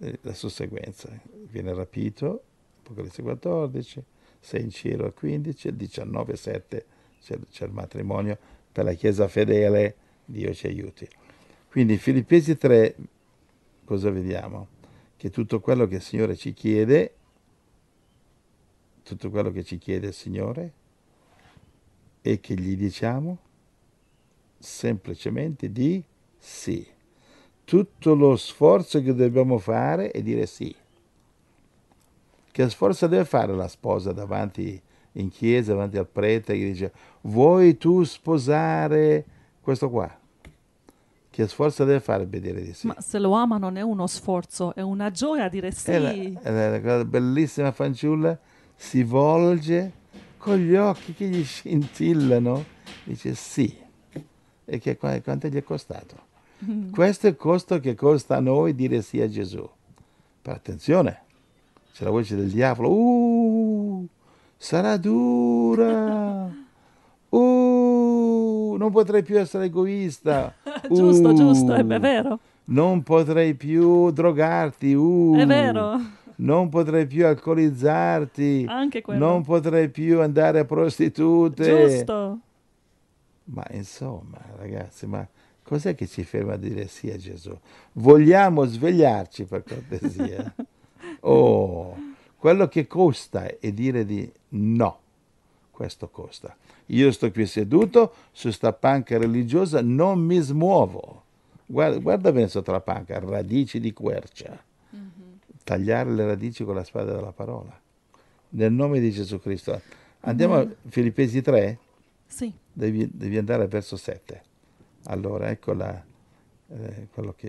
[0.00, 1.08] eh, la susseguenza.
[1.48, 2.42] Viene rapito,
[2.80, 4.02] Apocalisse 14,
[4.40, 6.86] 6 in cielo al 15, il 19, 7
[7.20, 8.36] c'è, c'è il matrimonio
[8.70, 11.08] per la Chiesa fedele, Dio ci aiuti.
[11.70, 12.96] Quindi Filippesi 3,
[13.84, 14.68] cosa vediamo?
[15.16, 17.14] Che tutto quello che il Signore ci chiede,
[19.02, 20.72] tutto quello che ci chiede il Signore,
[22.20, 23.38] e che gli diciamo
[24.58, 26.02] semplicemente di
[26.38, 26.93] sì.
[27.64, 30.74] Tutto lo sforzo che dobbiamo fare è dire sì.
[32.50, 34.80] Che sforzo deve fare la sposa davanti
[35.12, 39.24] in chiesa, davanti al prete, che dice vuoi tu sposare
[39.60, 40.18] questo qua?
[41.30, 42.86] Che sforzo deve fare per dire di sì?
[42.86, 45.90] Ma se lo ama non è uno sforzo, è una gioia dire sì.
[45.90, 48.38] E la, la- la- bellissima fanciulla
[48.76, 49.92] si volge
[50.36, 52.64] con gli occhi che gli scintillano,
[53.04, 53.76] dice sì.
[54.66, 56.32] E che, qua- quanto gli è costato?
[56.90, 59.68] Questo è il costo che costa a noi dire sì a Gesù.
[60.42, 61.22] Però attenzione,
[61.92, 64.06] c'è la voce del diavolo, uh,
[64.56, 66.44] sarà dura,
[67.28, 70.54] uh, non potrei più essere egoista.
[70.90, 72.38] giusto, uh, giusto, è vero.
[72.66, 76.00] Non potrei più drogarti, uh, È vero.
[76.36, 79.24] non potrei più alcolizzarti, Anche quello.
[79.26, 81.88] non potrei più andare a prostitute.
[81.88, 82.38] Giusto.
[83.46, 85.26] Ma insomma, ragazzi, ma
[85.64, 87.58] cos'è che ci ferma a dire sì a Gesù?
[87.92, 90.54] Vogliamo svegliarci per cortesia?
[91.26, 91.96] Oh,
[92.36, 94.98] quello che costa è dire di no.
[95.70, 96.54] Questo costa.
[96.86, 101.22] Io sto qui seduto su sta panca religiosa, non mi smuovo.
[101.66, 104.62] Guarda, guarda bene sotto la panca, radici di quercia.
[105.64, 107.78] Tagliare le radici con la spada della parola.
[108.50, 109.80] Nel nome di Gesù Cristo.
[110.20, 111.78] Andiamo a Filippesi 3?
[112.26, 112.52] Sì.
[112.72, 114.42] devi, devi andare al verso 7.
[115.06, 116.02] Allora, ecco la,
[116.68, 117.46] eh, quello che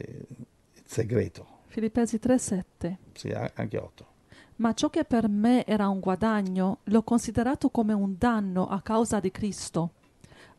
[0.74, 2.98] il segreto, Filippesi 3:7.
[3.14, 4.06] sì, anche 8.
[4.58, 9.20] Ma ciò che per me era un guadagno, l'ho considerato come un danno a causa
[9.20, 9.92] di Cristo.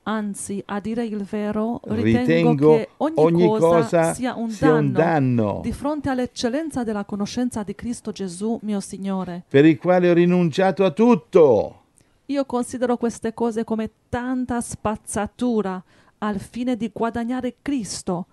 [0.02, 4.68] Anzi, a dire il vero, ritengo, Ritengo che ogni, ogni cosa, cosa sia, un, sia
[4.68, 9.42] danno un danno di fronte all'eccellenza della conoscenza di Cristo Gesù, mio Signore.
[9.48, 11.80] per il quale ho rinunciato a tutto.
[12.26, 15.82] Io considero queste cose come tanta spazzatura
[16.18, 18.26] al fine di guadagnare Cristo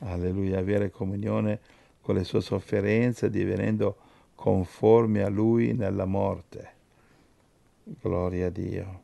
[0.00, 1.60] Alleluia, avere comunione
[2.00, 3.96] con le sue sofferenze, divenendo
[4.34, 6.74] conformi a Lui nella morte.
[7.82, 9.00] Gloria a Dio.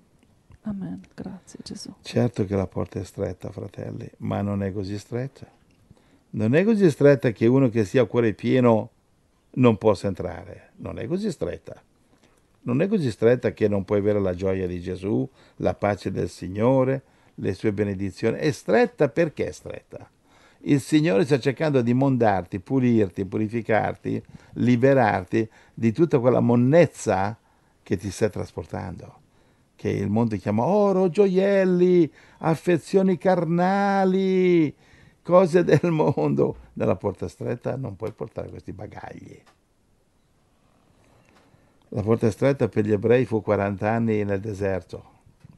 [0.63, 1.01] Amen.
[1.15, 1.93] Grazie Gesù.
[2.03, 5.47] Certo che la porta è stretta, fratelli, ma non è così stretta.
[6.31, 8.91] Non è così stretta che uno che sia a cuore pieno
[9.55, 10.71] non possa entrare.
[10.77, 11.81] Non è così stretta.
[12.65, 16.29] Non è così stretta che non puoi avere la gioia di Gesù, la pace del
[16.29, 17.03] Signore,
[17.43, 18.39] le sue benedizioni.
[18.39, 20.09] È stretta perché è stretta?
[20.65, 24.23] il Signore sta cercando di mondarti, pulirti, purificarti,
[24.55, 27.37] liberarti di tutta quella monnezza
[27.83, 29.21] che ti stai trasportando,
[29.75, 34.73] che il mondo chiama oro, gioielli, affezioni carnali,
[35.23, 36.57] cose del mondo.
[36.75, 39.43] Nella porta stretta non puoi portare questi bagagli.
[41.89, 45.11] La porta stretta per gli ebrei fu 40 anni nel deserto.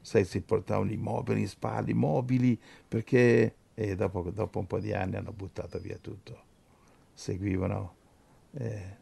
[0.05, 4.79] Sai, si portavano i mobili in spalle, i mobili, perché e dopo, dopo, un po'
[4.79, 6.43] di anni hanno buttato via tutto.
[7.11, 7.95] Seguivano
[8.51, 8.97] eh,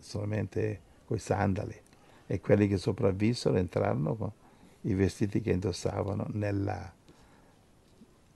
[0.00, 1.80] solamente coi sandali
[2.26, 4.32] e quelli che sopravvissero entrarono con
[4.80, 6.92] i vestiti che indossavano nella,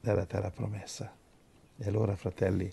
[0.02, 1.12] nella terra promessa.
[1.76, 2.72] E allora, fratelli,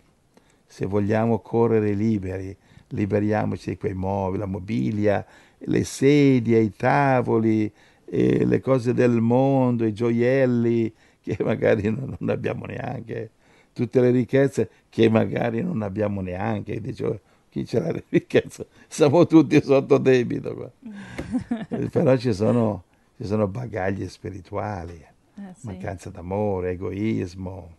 [0.64, 2.56] se vogliamo correre liberi,
[2.90, 5.26] liberiamoci di quei mobili, la mobilia,
[5.58, 7.74] le sedie, i tavoli,
[8.16, 13.32] le cose del mondo, i gioielli, che magari non, non abbiamo neanche,
[13.74, 16.80] tutte le ricchezze che magari non abbiamo neanche.
[16.80, 18.68] Dicevo, chi ce l'ha le ricchezze?
[18.88, 20.74] Siamo tutti sotto debito.
[21.92, 22.84] Però ci sono,
[23.18, 25.68] ci sono bagagli spirituali, eh, sì.
[25.68, 27.76] mancanza d'amore, egoismo.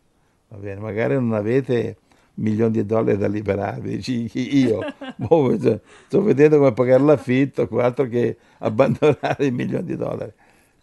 [0.48, 1.96] Va bene, magari non avete
[2.34, 4.80] milioni di dollari da liberarvi, dici io,
[5.16, 5.56] boh,
[6.06, 10.32] sto vedendo come pagare l'affitto, altro che abbandonare i milioni di dollari.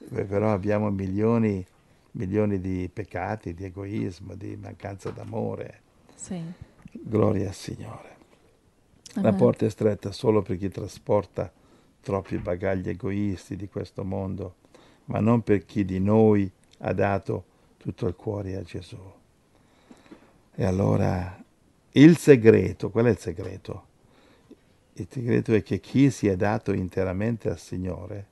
[0.10, 1.66] Però abbiamo milioni
[2.12, 5.82] milioni di peccati, di egoismo, di mancanza d'amore.
[6.16, 6.42] Sì.
[6.92, 8.10] Gloria al Signore.
[9.14, 9.32] Amen.
[9.32, 11.52] La porta è stretta solo per chi trasporta
[12.02, 14.56] troppi bagagli egoisti di questo mondo,
[15.06, 16.50] ma non per chi di noi
[16.80, 17.46] ha dato
[17.78, 19.00] tutto il cuore a Gesù.
[20.54, 21.41] E allora
[21.94, 23.86] il segreto, qual è il segreto?
[24.94, 28.28] Il segreto è che chi si è dato interamente al Signore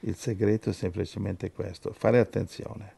[0.00, 2.94] il segreto è semplicemente questo, fare attenzione.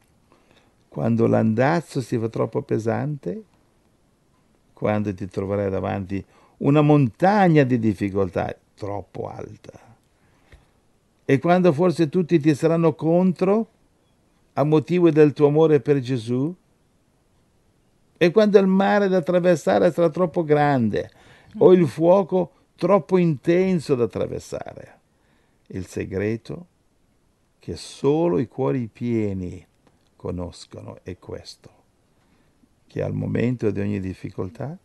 [0.87, 3.43] Quando l'andazzo si fa troppo pesante,
[4.71, 6.23] quando ti troverai davanti
[6.57, 9.79] una montagna di difficoltà troppo alta,
[11.25, 13.67] e quando forse tutti ti saranno contro
[14.53, 16.55] a motivo del tuo amore per Gesù,
[18.17, 21.09] e quando il mare da attraversare sarà troppo grande
[21.57, 24.99] o il fuoco troppo intenso da attraversare.
[25.67, 26.67] Il segreto
[27.59, 29.65] che solo i cuori pieni
[30.15, 31.71] conoscono è questo,
[32.87, 34.77] che al momento di ogni difficoltà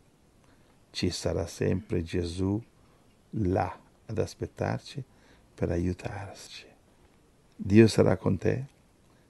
[0.91, 2.61] ci sarà sempre Gesù
[3.31, 5.03] là ad aspettarci
[5.55, 6.67] per aiutarci.
[7.55, 8.67] Dio sarà con te,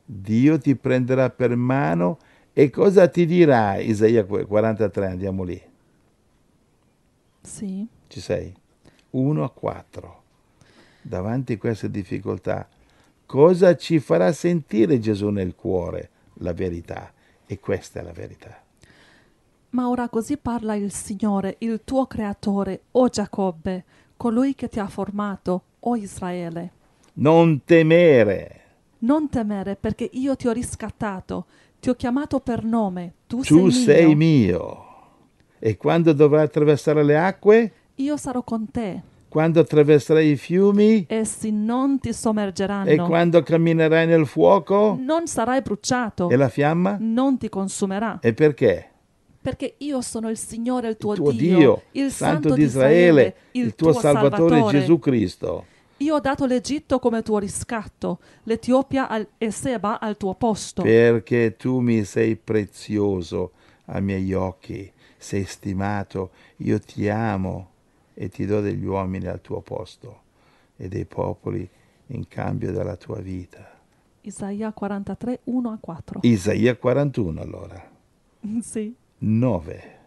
[0.05, 2.19] Dio ti prenderà per mano
[2.59, 5.07] e cosa ti dirà Isaia 43?
[5.07, 5.63] Andiamo lì.
[7.41, 7.87] Sì.
[8.09, 8.53] Ci sei?
[9.11, 10.23] 1 a 4.
[11.01, 12.69] Davanti a queste difficoltà
[13.27, 16.11] cosa ci farà sentire Gesù nel cuore?
[16.41, 17.13] La verità.
[17.47, 18.61] E questa è la verità.
[19.71, 23.85] Ma ora così parla il Signore, il tuo creatore, o Giacobbe,
[24.17, 26.73] colui che ti ha formato, o Israele.
[27.13, 28.63] Non temere.
[29.01, 31.47] Non temere, perché io ti ho riscattato,
[31.81, 34.17] ti ho chiamato per nome, tu, tu sei, sei mio.
[34.17, 34.87] mio.
[35.59, 37.73] E quando dovrai attraversare le acque?
[37.97, 42.89] Io sarò con te quando attraverserai i fiumi, essi non ti sommergeranno.
[42.89, 46.31] E quando camminerai nel fuoco, non sarai bruciato.
[46.31, 46.97] E la fiamma?
[46.99, 48.19] Non ti consumerà.
[48.23, 48.89] E perché?
[49.41, 53.35] Perché io sono il Signore, il tuo, il tuo Dio, Dio, il Santo di Israele,
[53.53, 55.65] il, il tuo, tuo Salvatore, Salvatore Gesù Cristo.
[55.99, 60.83] Io ho dato l'Egitto come tuo riscatto, l'Etiopia al, e Seba al tuo posto.
[60.83, 63.53] Perché tu mi sei prezioso
[63.87, 67.71] ai miei occhi, sei stimato, io ti amo
[68.15, 70.21] e ti do degli uomini al tuo posto
[70.77, 71.69] e dei popoli
[72.09, 73.69] in cambio della tua vita.
[74.21, 76.21] Isaia 43, 1 a 4.
[76.23, 77.91] Isaia 41 allora.
[78.63, 78.95] sì.
[79.19, 79.98] 9.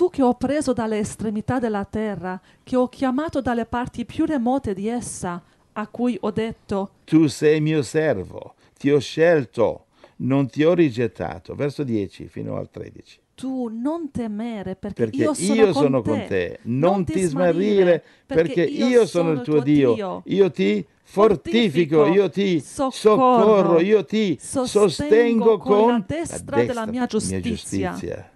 [0.00, 4.72] Tu che ho preso dalle estremità della terra, che ho chiamato dalle parti più remote
[4.72, 5.42] di essa,
[5.72, 9.88] a cui ho detto, Tu sei mio servo, ti ho scelto,
[10.20, 11.54] non ti ho rigettato.
[11.54, 16.00] Verso 10 fino al 13 tu non temere perché, perché io sono, io con, sono
[16.02, 16.10] te.
[16.10, 19.94] con te, non, non ti smarrire perché, perché io sono il tuo Dio.
[19.94, 20.22] Dio.
[20.26, 26.64] io ti fortifico, io ti soccorro, soccorro io ti sostengo con, la destra, la destra
[26.64, 27.38] della mia giustizia.
[27.38, 28.30] mia giustizia.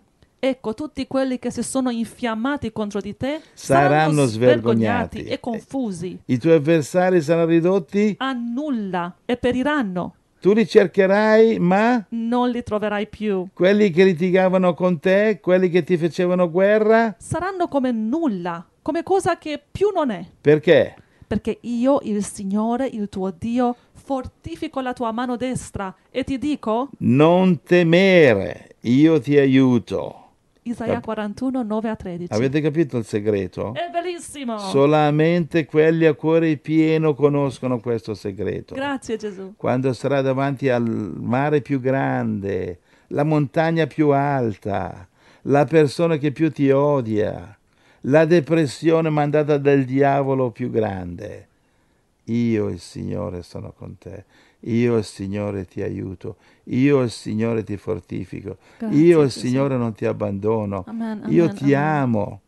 [0.47, 6.19] Ecco, tutti quelli che si sono infiammati contro di te saranno, svergognati e confusi.
[6.27, 10.17] I tuoi avversari saranno ridotti a nulla e periranno.
[10.43, 13.47] Tu li cercherai, ma non li troverai più.
[13.55, 19.39] Quelli che litigavano con te, quelli che ti facevano guerra, saranno come nulla, come cosa
[19.39, 20.27] che più non è.
[20.43, 20.95] Perché?
[21.27, 26.91] Perché io, il Signore, il tuo Dio, fortifico la tua mano destra e ti dico,
[26.99, 30.19] non temere, io ti aiuto.
[30.67, 32.33] Isaia Cap- 41, 9 a 13.
[32.33, 33.75] Avete capito il segreto?
[33.75, 34.59] È bellissimo!
[34.59, 38.75] Solamente quelli a cuore pieno conoscono questo segreto.
[38.75, 39.55] Grazie Gesù.
[39.57, 45.07] Quando sarà davanti al mare più grande, la montagna più alta,
[45.43, 47.57] la persona che più ti odia,
[48.03, 51.49] la depressione mandata dal diavolo più grande.
[52.25, 54.25] Io il Signore sono con te,
[54.61, 59.31] io il Signore ti aiuto, io il Signore ti fortifico, Grazie, io il.
[59.31, 61.89] Signore non ti abbandono, Amen, io amen, ti amen.
[62.03, 62.41] amo,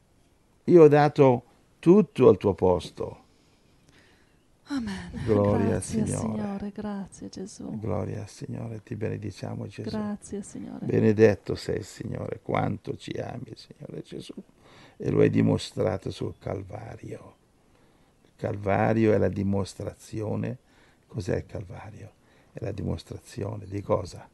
[0.64, 1.44] io ho dato
[1.78, 3.24] tutto al tuo posto.
[4.68, 5.10] Amen.
[5.24, 6.16] Gloria al grazie Signore.
[6.18, 7.78] Signore, grazie Gesù.
[7.78, 9.88] Gloria al Signore, ti benediciamo Gesù.
[9.90, 10.84] Grazie Signore.
[10.86, 14.34] Benedetto sei Signore, quanto ci ami Signore Gesù
[14.96, 17.34] e lo hai dimostrato sul Calvario.
[18.24, 20.58] Il Calvario è la dimostrazione,
[21.06, 22.12] cos'è il Calvario?
[22.58, 24.26] È la dimostrazione di cosa?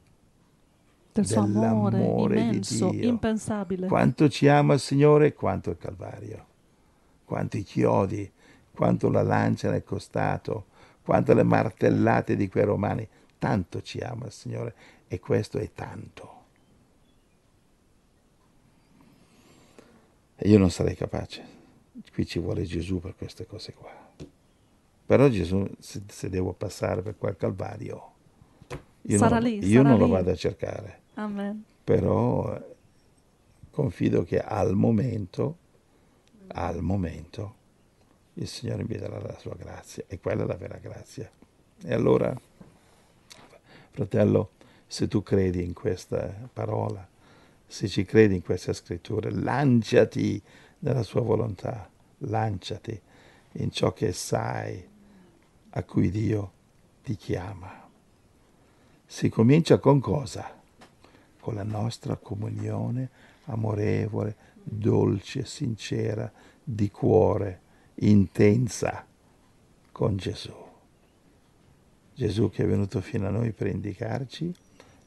[1.11, 3.09] Del suo amore di immenso, Dio.
[3.09, 3.87] impensabile.
[3.87, 6.45] Quanto ci ama il Signore e quanto il Calvario.
[7.25, 8.31] Quanto i chiodi,
[8.73, 10.67] quanto la lancia nel costato,
[11.03, 13.05] quanto le martellate di quei romani.
[13.37, 14.73] Tanto ci ama il Signore
[15.09, 16.41] e questo è tanto.
[20.37, 21.43] E io non sarei capace.
[22.13, 23.91] Qui ci vuole Gesù per queste cose qua.
[25.05, 28.12] Però Gesù, se, se devo passare per quel Calvario,
[29.03, 30.11] io, Sarà non, lì, io sarà non lo lì.
[30.11, 31.63] vado a cercare Amen.
[31.83, 32.57] però
[33.71, 35.57] confido che al momento,
[36.49, 37.55] al momento,
[38.35, 41.29] il Signore mi darà la sua grazia e quella è la vera grazia.
[41.83, 42.33] E allora,
[43.91, 44.51] fratello,
[44.87, 47.05] se tu credi in questa parola,
[47.65, 50.41] se ci credi in queste scritture, lanciati
[50.79, 51.89] nella sua volontà,
[52.19, 52.99] lanciati
[53.53, 54.87] in ciò che sai
[55.71, 56.51] a cui Dio
[57.03, 57.82] ti chiama.
[59.13, 60.59] Si comincia con cosa?
[61.39, 63.11] Con la nostra comunione
[63.45, 66.31] amorevole, dolce, sincera,
[66.63, 67.61] di cuore,
[67.97, 69.05] intensa
[69.91, 70.51] con Gesù.
[72.15, 74.51] Gesù che è venuto fino a noi per indicarci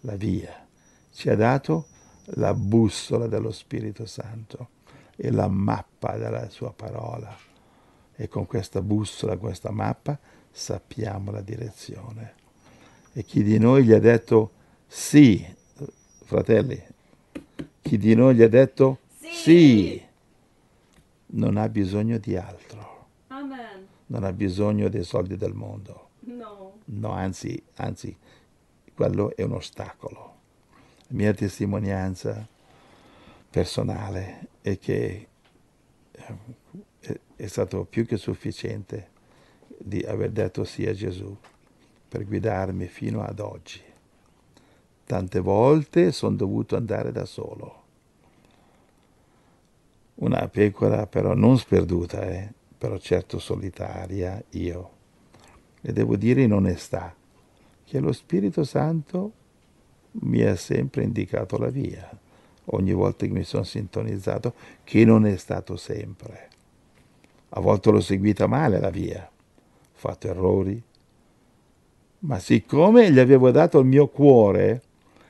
[0.02, 0.68] la via,
[1.10, 1.88] ci ha dato
[2.36, 4.68] la bussola dello Spirito Santo
[5.16, 7.36] e la mappa della sua parola.
[8.14, 10.16] E con questa bussola, questa mappa,
[10.52, 12.44] sappiamo la direzione.
[13.18, 14.50] E chi di noi gli ha detto
[14.86, 15.42] sì,
[16.24, 16.78] fratelli,
[17.80, 19.98] chi di noi gli ha detto sì,
[21.28, 23.86] non ha bisogno di altro, Amen.
[24.08, 26.10] non ha bisogno dei soldi del mondo.
[26.26, 26.74] No.
[26.84, 28.14] No, anzi, anzi,
[28.92, 30.34] quello è un ostacolo.
[31.06, 32.46] La mia testimonianza
[33.48, 35.28] personale è che
[36.12, 39.08] eh, è stato più che sufficiente
[39.78, 41.34] di aver detto sì a Gesù
[42.16, 43.78] per guidarmi fino ad oggi.
[45.04, 47.82] Tante volte sono dovuto andare da solo.
[50.14, 54.90] Una pecora però non sperduta, eh, però certo solitaria, io.
[55.82, 57.14] E devo dire in onestà
[57.84, 59.32] che lo Spirito Santo
[60.12, 62.08] mi ha sempre indicato la via,
[62.66, 64.54] ogni volta che mi sono sintonizzato,
[64.84, 66.48] che non è stato sempre.
[67.50, 70.82] A volte l'ho seguita male la via, ho fatto errori,
[72.26, 74.82] ma siccome gli avevo dato il mio cuore,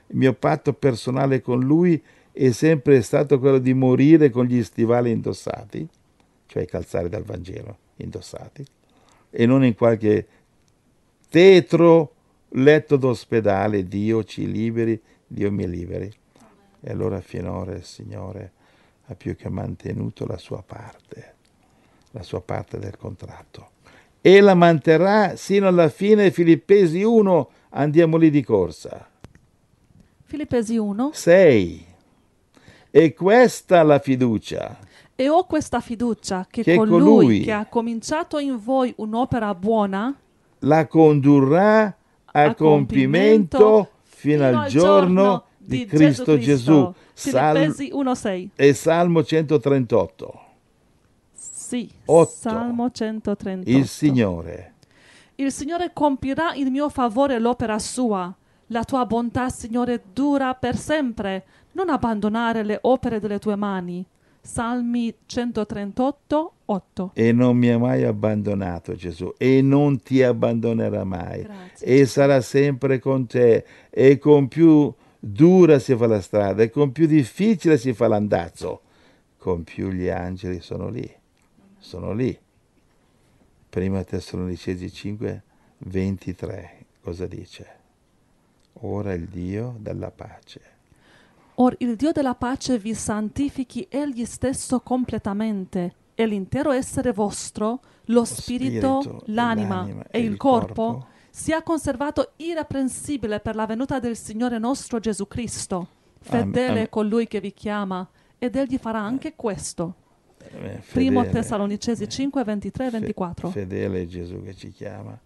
[0.09, 5.11] il mio patto personale con lui è sempre stato quello di morire con gli stivali
[5.11, 5.87] indossati,
[6.47, 8.65] cioè i calzari del Vangelo indossati,
[9.31, 10.27] e non in qualche
[11.29, 12.15] tetro
[12.51, 16.11] letto d'ospedale, Dio ci liberi, Dio mi liberi.
[16.81, 18.53] E allora finora il Signore
[19.07, 21.35] ha più che mantenuto la sua parte,
[22.13, 23.76] la sua parte del contratto.
[24.27, 29.09] E la manterrà sino alla fine, Filippesi 1, andiamo lì di corsa.
[30.25, 31.11] Filippesi 1.
[31.13, 31.87] 6.
[32.91, 34.79] E questa la fiducia
[35.15, 40.13] E ho questa fiducia che, Che colui, colui- che ha cominciato in voi un'opera buona
[40.61, 46.93] la condurrà a, a compimento fino al giorno di Cristo Gesù.
[47.13, 48.49] Sal- Filippesi 1.6.
[48.57, 50.41] e Salmo 138.
[51.77, 52.31] Sì, Otto.
[52.31, 53.69] Salmo 138.
[53.69, 54.73] Il Signore
[55.35, 58.35] Il Signore compirà in mio favore l'opera sua.
[58.69, 61.45] La tua bontà, Signore, dura per sempre.
[61.73, 64.03] Non abbandonare le opere delle tue mani.
[64.41, 67.11] Salmi 138, 8.
[67.15, 71.87] e non mi ha mai abbandonato Gesù e non ti abbandonerà mai Grazie.
[71.87, 76.93] e sarà sempre con te e con più dura si fa la strada e con
[76.93, 78.83] più difficile si fa l'andazzo
[79.37, 81.13] con più gli angeli sono lì
[81.87, 82.37] sono lì
[83.69, 85.43] prima Tessalonicesi 5
[85.79, 87.67] 23, cosa dice?
[88.81, 90.61] Ora il Dio della pace.
[91.55, 98.25] Or il Dio della pace vi santifichi egli stesso completamente e l'intero essere vostro, lo
[98.25, 104.59] spirito, spirito, l'anima l'anima e il corpo, sia conservato irreprensibile per la venuta del Signore
[104.59, 105.89] nostro Gesù Cristo.
[106.19, 108.07] Fedele Am- am- colui che vi chiama
[108.39, 109.95] ed egli farà anche questo.
[110.51, 111.27] Eh, Primo.
[111.27, 113.51] Tessalonicesi 5, 23 e Fe- 24.
[113.51, 115.19] Fedele è Gesù che ci chiama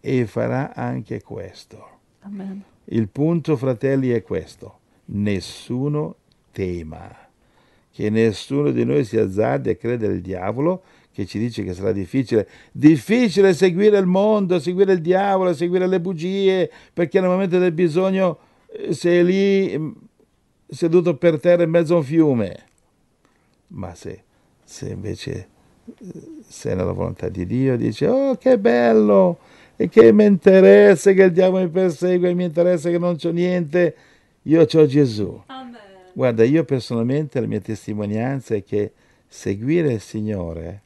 [0.00, 1.98] e farà anche questo.
[2.20, 2.62] Amen.
[2.86, 4.78] Il punto, fratelli, è questo.
[5.06, 6.16] Nessuno
[6.50, 7.10] tema.
[7.90, 11.92] Che nessuno di noi si azzardi a credere il diavolo che ci dice che sarà
[11.92, 12.48] difficile.
[12.72, 18.38] Difficile seguire il mondo, seguire il diavolo, seguire le bugie, perché nel momento del bisogno
[18.66, 19.90] eh, sei lì mm,
[20.68, 22.64] seduto per terra in mezzo a un fiume.
[23.68, 24.24] Ma se,
[24.72, 25.48] se invece
[25.84, 26.12] eh,
[26.48, 29.38] sei nella volontà di Dio, dice, oh che bello,
[29.76, 33.94] e che mi interessa che il diavolo mi persegue, mi interessa che non c'ho niente,
[34.44, 35.42] io ho Gesù.
[35.46, 35.76] Amen.
[36.14, 38.92] Guarda, io personalmente la mia testimonianza è che
[39.28, 40.80] seguire il Signore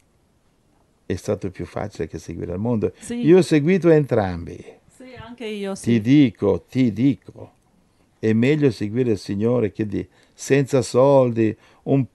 [1.06, 2.92] è stato più facile che seguire il mondo.
[2.98, 3.24] Sì.
[3.24, 4.64] Io ho seguito entrambi.
[4.96, 6.00] Sì, anche io Ti sì.
[6.00, 7.52] dico, ti dico,
[8.18, 11.56] è meglio seguire il Signore che di, senza soldi,
[11.86, 12.06] un,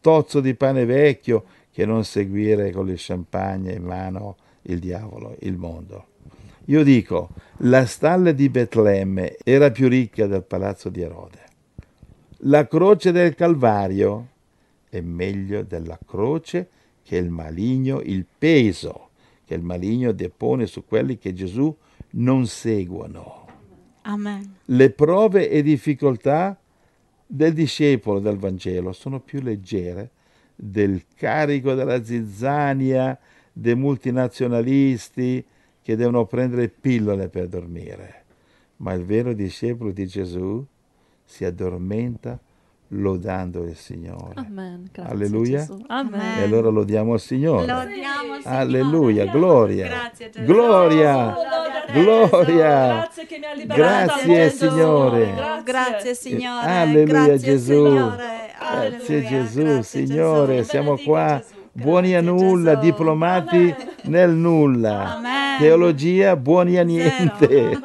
[0.00, 5.56] tozzo di pane vecchio, che non seguire con il champagne in mano il diavolo, il
[5.56, 6.06] mondo.
[6.66, 11.38] Io dico, la stalla di Betlemme era più ricca del palazzo di Erode.
[12.42, 14.26] La croce del Calvario
[14.88, 16.68] è meglio della croce
[17.02, 19.08] che il maligno, il peso
[19.44, 21.74] che il maligno depone su quelli che Gesù
[22.10, 23.46] non seguono.
[24.02, 24.56] Amen.
[24.66, 26.58] Le prove e difficoltà
[27.30, 30.10] del discepolo del Vangelo sono più leggere
[30.56, 33.16] del carico della zizzania
[33.52, 35.44] dei multinazionalisti
[35.82, 38.24] che devono prendere pillole per dormire.
[38.76, 40.64] Ma il vero discepolo di Gesù
[41.22, 42.40] si addormenta
[42.88, 44.32] lodando il Signore.
[44.34, 44.88] Amen.
[44.92, 45.58] Grazie Alleluia.
[45.58, 45.84] Gesù.
[45.88, 46.38] Amen.
[46.38, 47.66] E allora lodiamo il Signore.
[47.66, 48.60] Lodiamo il Signore.
[48.60, 49.86] Alleluia, gloria.
[49.86, 50.44] Grazie Gesù.
[50.46, 51.34] Gloria.
[51.92, 52.92] Gloria.
[52.92, 53.82] Grazie che mi ha liberato.
[53.82, 54.68] Grazie, Gesù.
[54.68, 55.34] Signore.
[55.64, 56.66] Grazie Signore.
[56.66, 57.72] Alleluia, Grazie, Gesù.
[57.86, 58.26] Signore.
[58.58, 59.22] Grazie.
[59.28, 60.68] Gesù, Grazie, Signore, Gesù.
[60.70, 61.54] siamo qua Gesù.
[61.72, 62.84] buoni a nulla, Gesù.
[62.84, 63.76] diplomati Amen.
[64.04, 65.16] nel nulla.
[65.16, 65.58] Amen.
[65.58, 67.78] Teologia buoni a niente.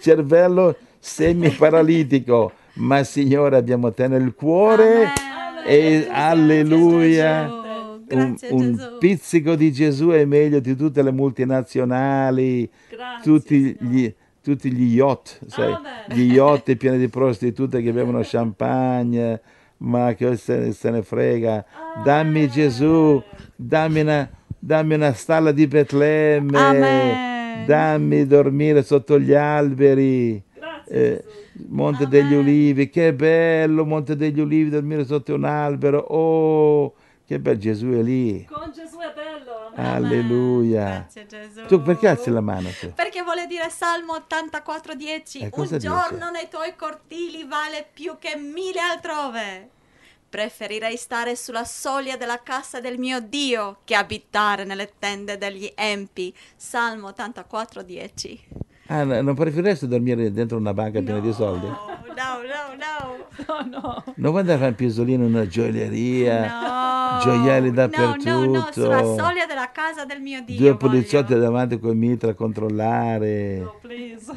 [0.00, 5.64] Cervello semiparalitico, ma Signore abbiamo te nel cuore Amen.
[5.66, 7.66] e Grazie, alleluia.
[8.10, 14.72] Un, un pizzico di Gesù è meglio di tutte le multinazionali, Grazie, tutti gli, tutti
[14.72, 15.92] gli yacht, sai, Amen.
[16.08, 19.42] gli yacht pieni di prostitute che bevono champagne,
[19.78, 21.64] ma che se, se ne frega.
[22.02, 23.22] Dammi Gesù,
[23.54, 24.26] dammi una,
[24.58, 27.66] dammi una stalla di Betlemme, Amen.
[27.66, 30.42] dammi dormire sotto gli alberi.
[30.90, 31.24] Eh.
[31.68, 35.98] Monte degli Ulivi, che bello, Monte degli Ulivi, dormire sotto un albero.
[35.98, 36.94] Oh,
[37.26, 38.44] che bello, Gesù è lì.
[38.50, 39.70] Con Gesù è bello.
[39.74, 39.94] Amen.
[39.94, 40.84] Alleluia.
[40.84, 41.66] Grazie Gesù.
[41.66, 42.92] Tu perché alzi la mano tu?
[42.94, 45.78] Perché vuole dire Salmo 84:10, Eh, un dice?
[45.78, 49.68] giorno nei tuoi cortili vale più che mille altrove.
[50.28, 56.34] Preferirei stare sulla soglia della casa del mio Dio che abitare nelle tende degli empi.
[56.56, 58.38] Salmo 84:10.
[58.88, 61.66] Ah, no, non preferiresti dormire dentro una banca piena di soldi?
[61.66, 63.16] No, no, no,
[63.46, 64.04] No, no.
[64.16, 66.46] Non vuoi andare a fare un pisolino in una gioielleria?
[66.46, 67.20] no.
[67.20, 68.72] Gioielli No, no, no, dappertutto.
[68.72, 70.56] sulla soglia della casa del mio Dio.
[70.56, 70.76] Due voglio.
[70.76, 73.58] poliziotti davanti col mitra a controllare.
[73.58, 74.32] No, please.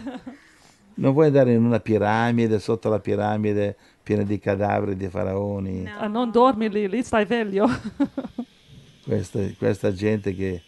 [0.95, 5.83] Non vuoi andare in una piramide, sotto la piramide piena di cadaveri di faraoni?
[5.83, 5.91] No.
[5.99, 7.67] Ah, non dormi lì, lì stai veglio.
[9.03, 10.61] Questa, questa gente che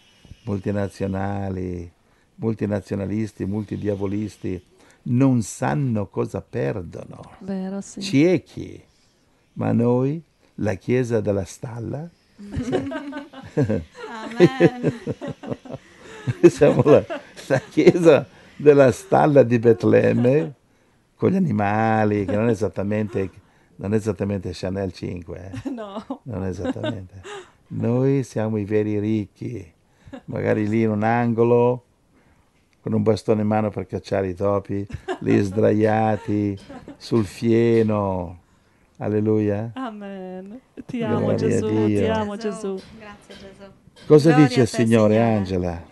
[0.43, 1.91] multinazionali,
[2.35, 4.61] multinazionalisti, multidiavolisti
[5.03, 7.21] non sanno cosa perdono.
[7.39, 8.01] Vero, sì.
[8.01, 8.81] Ciechi.
[9.53, 10.21] Ma noi,
[10.55, 12.09] la chiesa della stalla,
[16.49, 17.05] siamo la,
[17.47, 20.53] la chiesa della stalla di Betlemme
[21.15, 23.29] con gli animali, che non è esattamente,
[23.77, 25.69] non è esattamente Chanel 5, eh.
[25.69, 26.21] No.
[26.23, 27.21] non esattamente.
[27.67, 29.71] Noi siamo i veri ricchi,
[30.25, 31.85] magari lì in un angolo,
[32.83, 34.85] con un bastone in mano per cacciare i topi,
[35.19, 36.59] lì sdraiati
[36.97, 38.41] sul fieno.
[38.97, 39.71] Alleluia.
[39.73, 40.59] Amen.
[40.85, 42.79] Ti amo Gloria Gesù, ti amo Gesù.
[42.99, 43.71] Grazie Gesù.
[44.05, 45.35] Cosa Gloria dice il Signore, Signore.
[45.37, 45.83] Angela?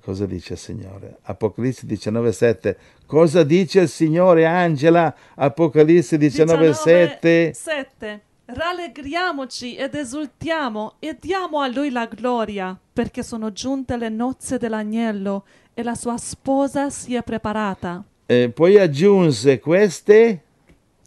[0.00, 1.16] Cosa dice il Signore?
[1.22, 2.76] Apocalisse 19,7.
[3.06, 5.14] Cosa dice il Signore, Angela?
[5.34, 7.50] Apocalisse 19,7.
[7.52, 8.20] 7.
[8.46, 15.44] Rallegriamoci ed esultiamo e diamo a lui la gloria, perché sono giunte le nozze dell'agnello
[15.74, 18.04] e la sua sposa si è preparata.
[18.26, 20.42] Eh, poi aggiunse queste,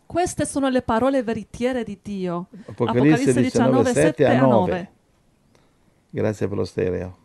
[0.06, 2.48] Queste sono le parole veritiere di Dio.
[2.66, 4.50] Apocalisse 19, 7 a 9.
[4.50, 4.90] 9.
[6.10, 7.18] Grazie per lo stereo.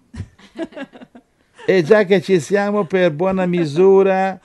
[1.67, 4.39] e già che ci siamo per buona misura,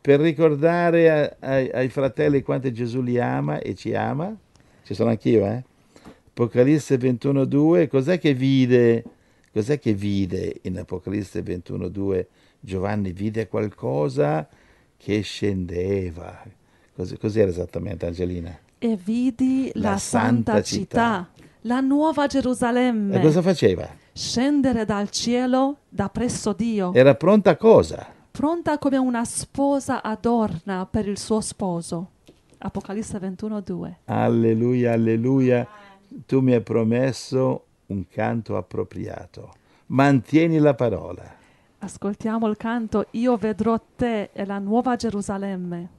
[0.00, 4.34] per ricordare a- ai, ai fratelli quanto Gesù li ama e ci ama,
[4.86, 5.64] ci sono anch'io, eh?
[6.28, 9.02] Apocalisse 21.2, cos'è che vide?
[9.52, 12.26] Cos'è che vide in Apocalisse 21.2?
[12.60, 14.46] Giovanni vide qualcosa
[14.96, 16.40] che scendeva.
[16.94, 18.56] Cos- cos'era esattamente, Angelina?
[18.78, 21.28] E vidi la, La santa, santa città,
[21.62, 23.88] la nuova Gerusalemme, E cosa faceva?
[24.12, 28.06] scendere dal cielo da presso Dio, Era pronta a cosa?
[28.30, 32.10] pronta come una sposa adorna per il suo sposo.
[32.58, 33.94] Apocalisse 21.2.
[34.06, 35.66] Alleluia, alleluia.
[36.26, 39.52] Tu mi hai promesso un canto appropriato.
[39.86, 41.34] Mantieni la parola.
[41.78, 45.95] Ascoltiamo il canto Io vedrò te e la nuova Gerusalemme.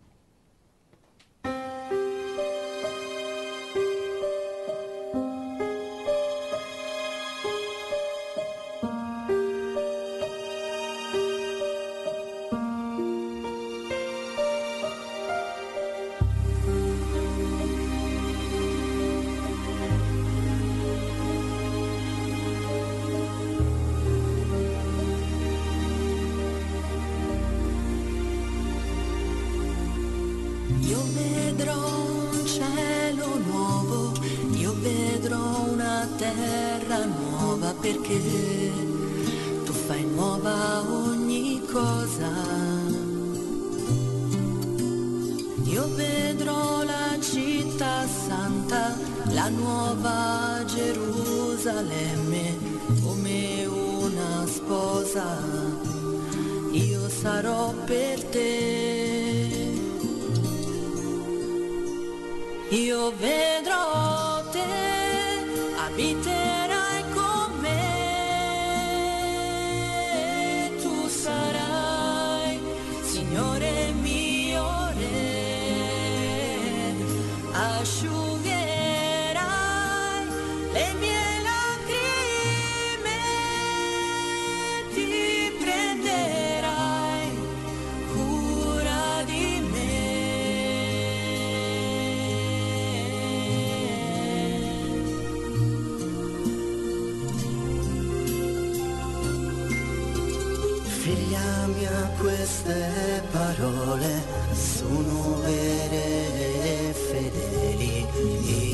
[103.32, 108.06] Parole sono vere e fedeli.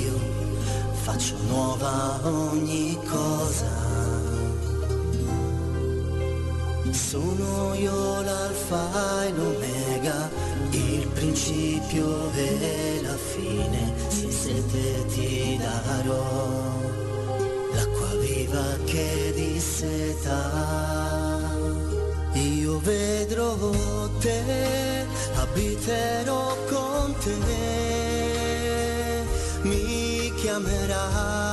[0.03, 0.19] Io
[1.03, 3.81] faccio nuova ogni cosa.
[6.91, 10.29] Sono io l'alfa e l'omega,
[10.71, 13.93] il principio e la fine.
[14.09, 16.81] Se sete ti darò
[17.73, 21.12] l'acqua viva che disseta.
[22.73, 23.55] Io vedrò
[24.19, 25.05] te,
[25.35, 27.35] abiterò con te,
[29.61, 31.52] mi chiamerai,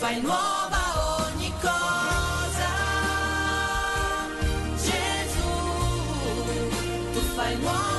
[0.00, 0.82] fai nuova
[1.26, 2.70] ogni cosa.
[4.86, 5.50] Gesù,
[7.12, 7.89] tu fai nuova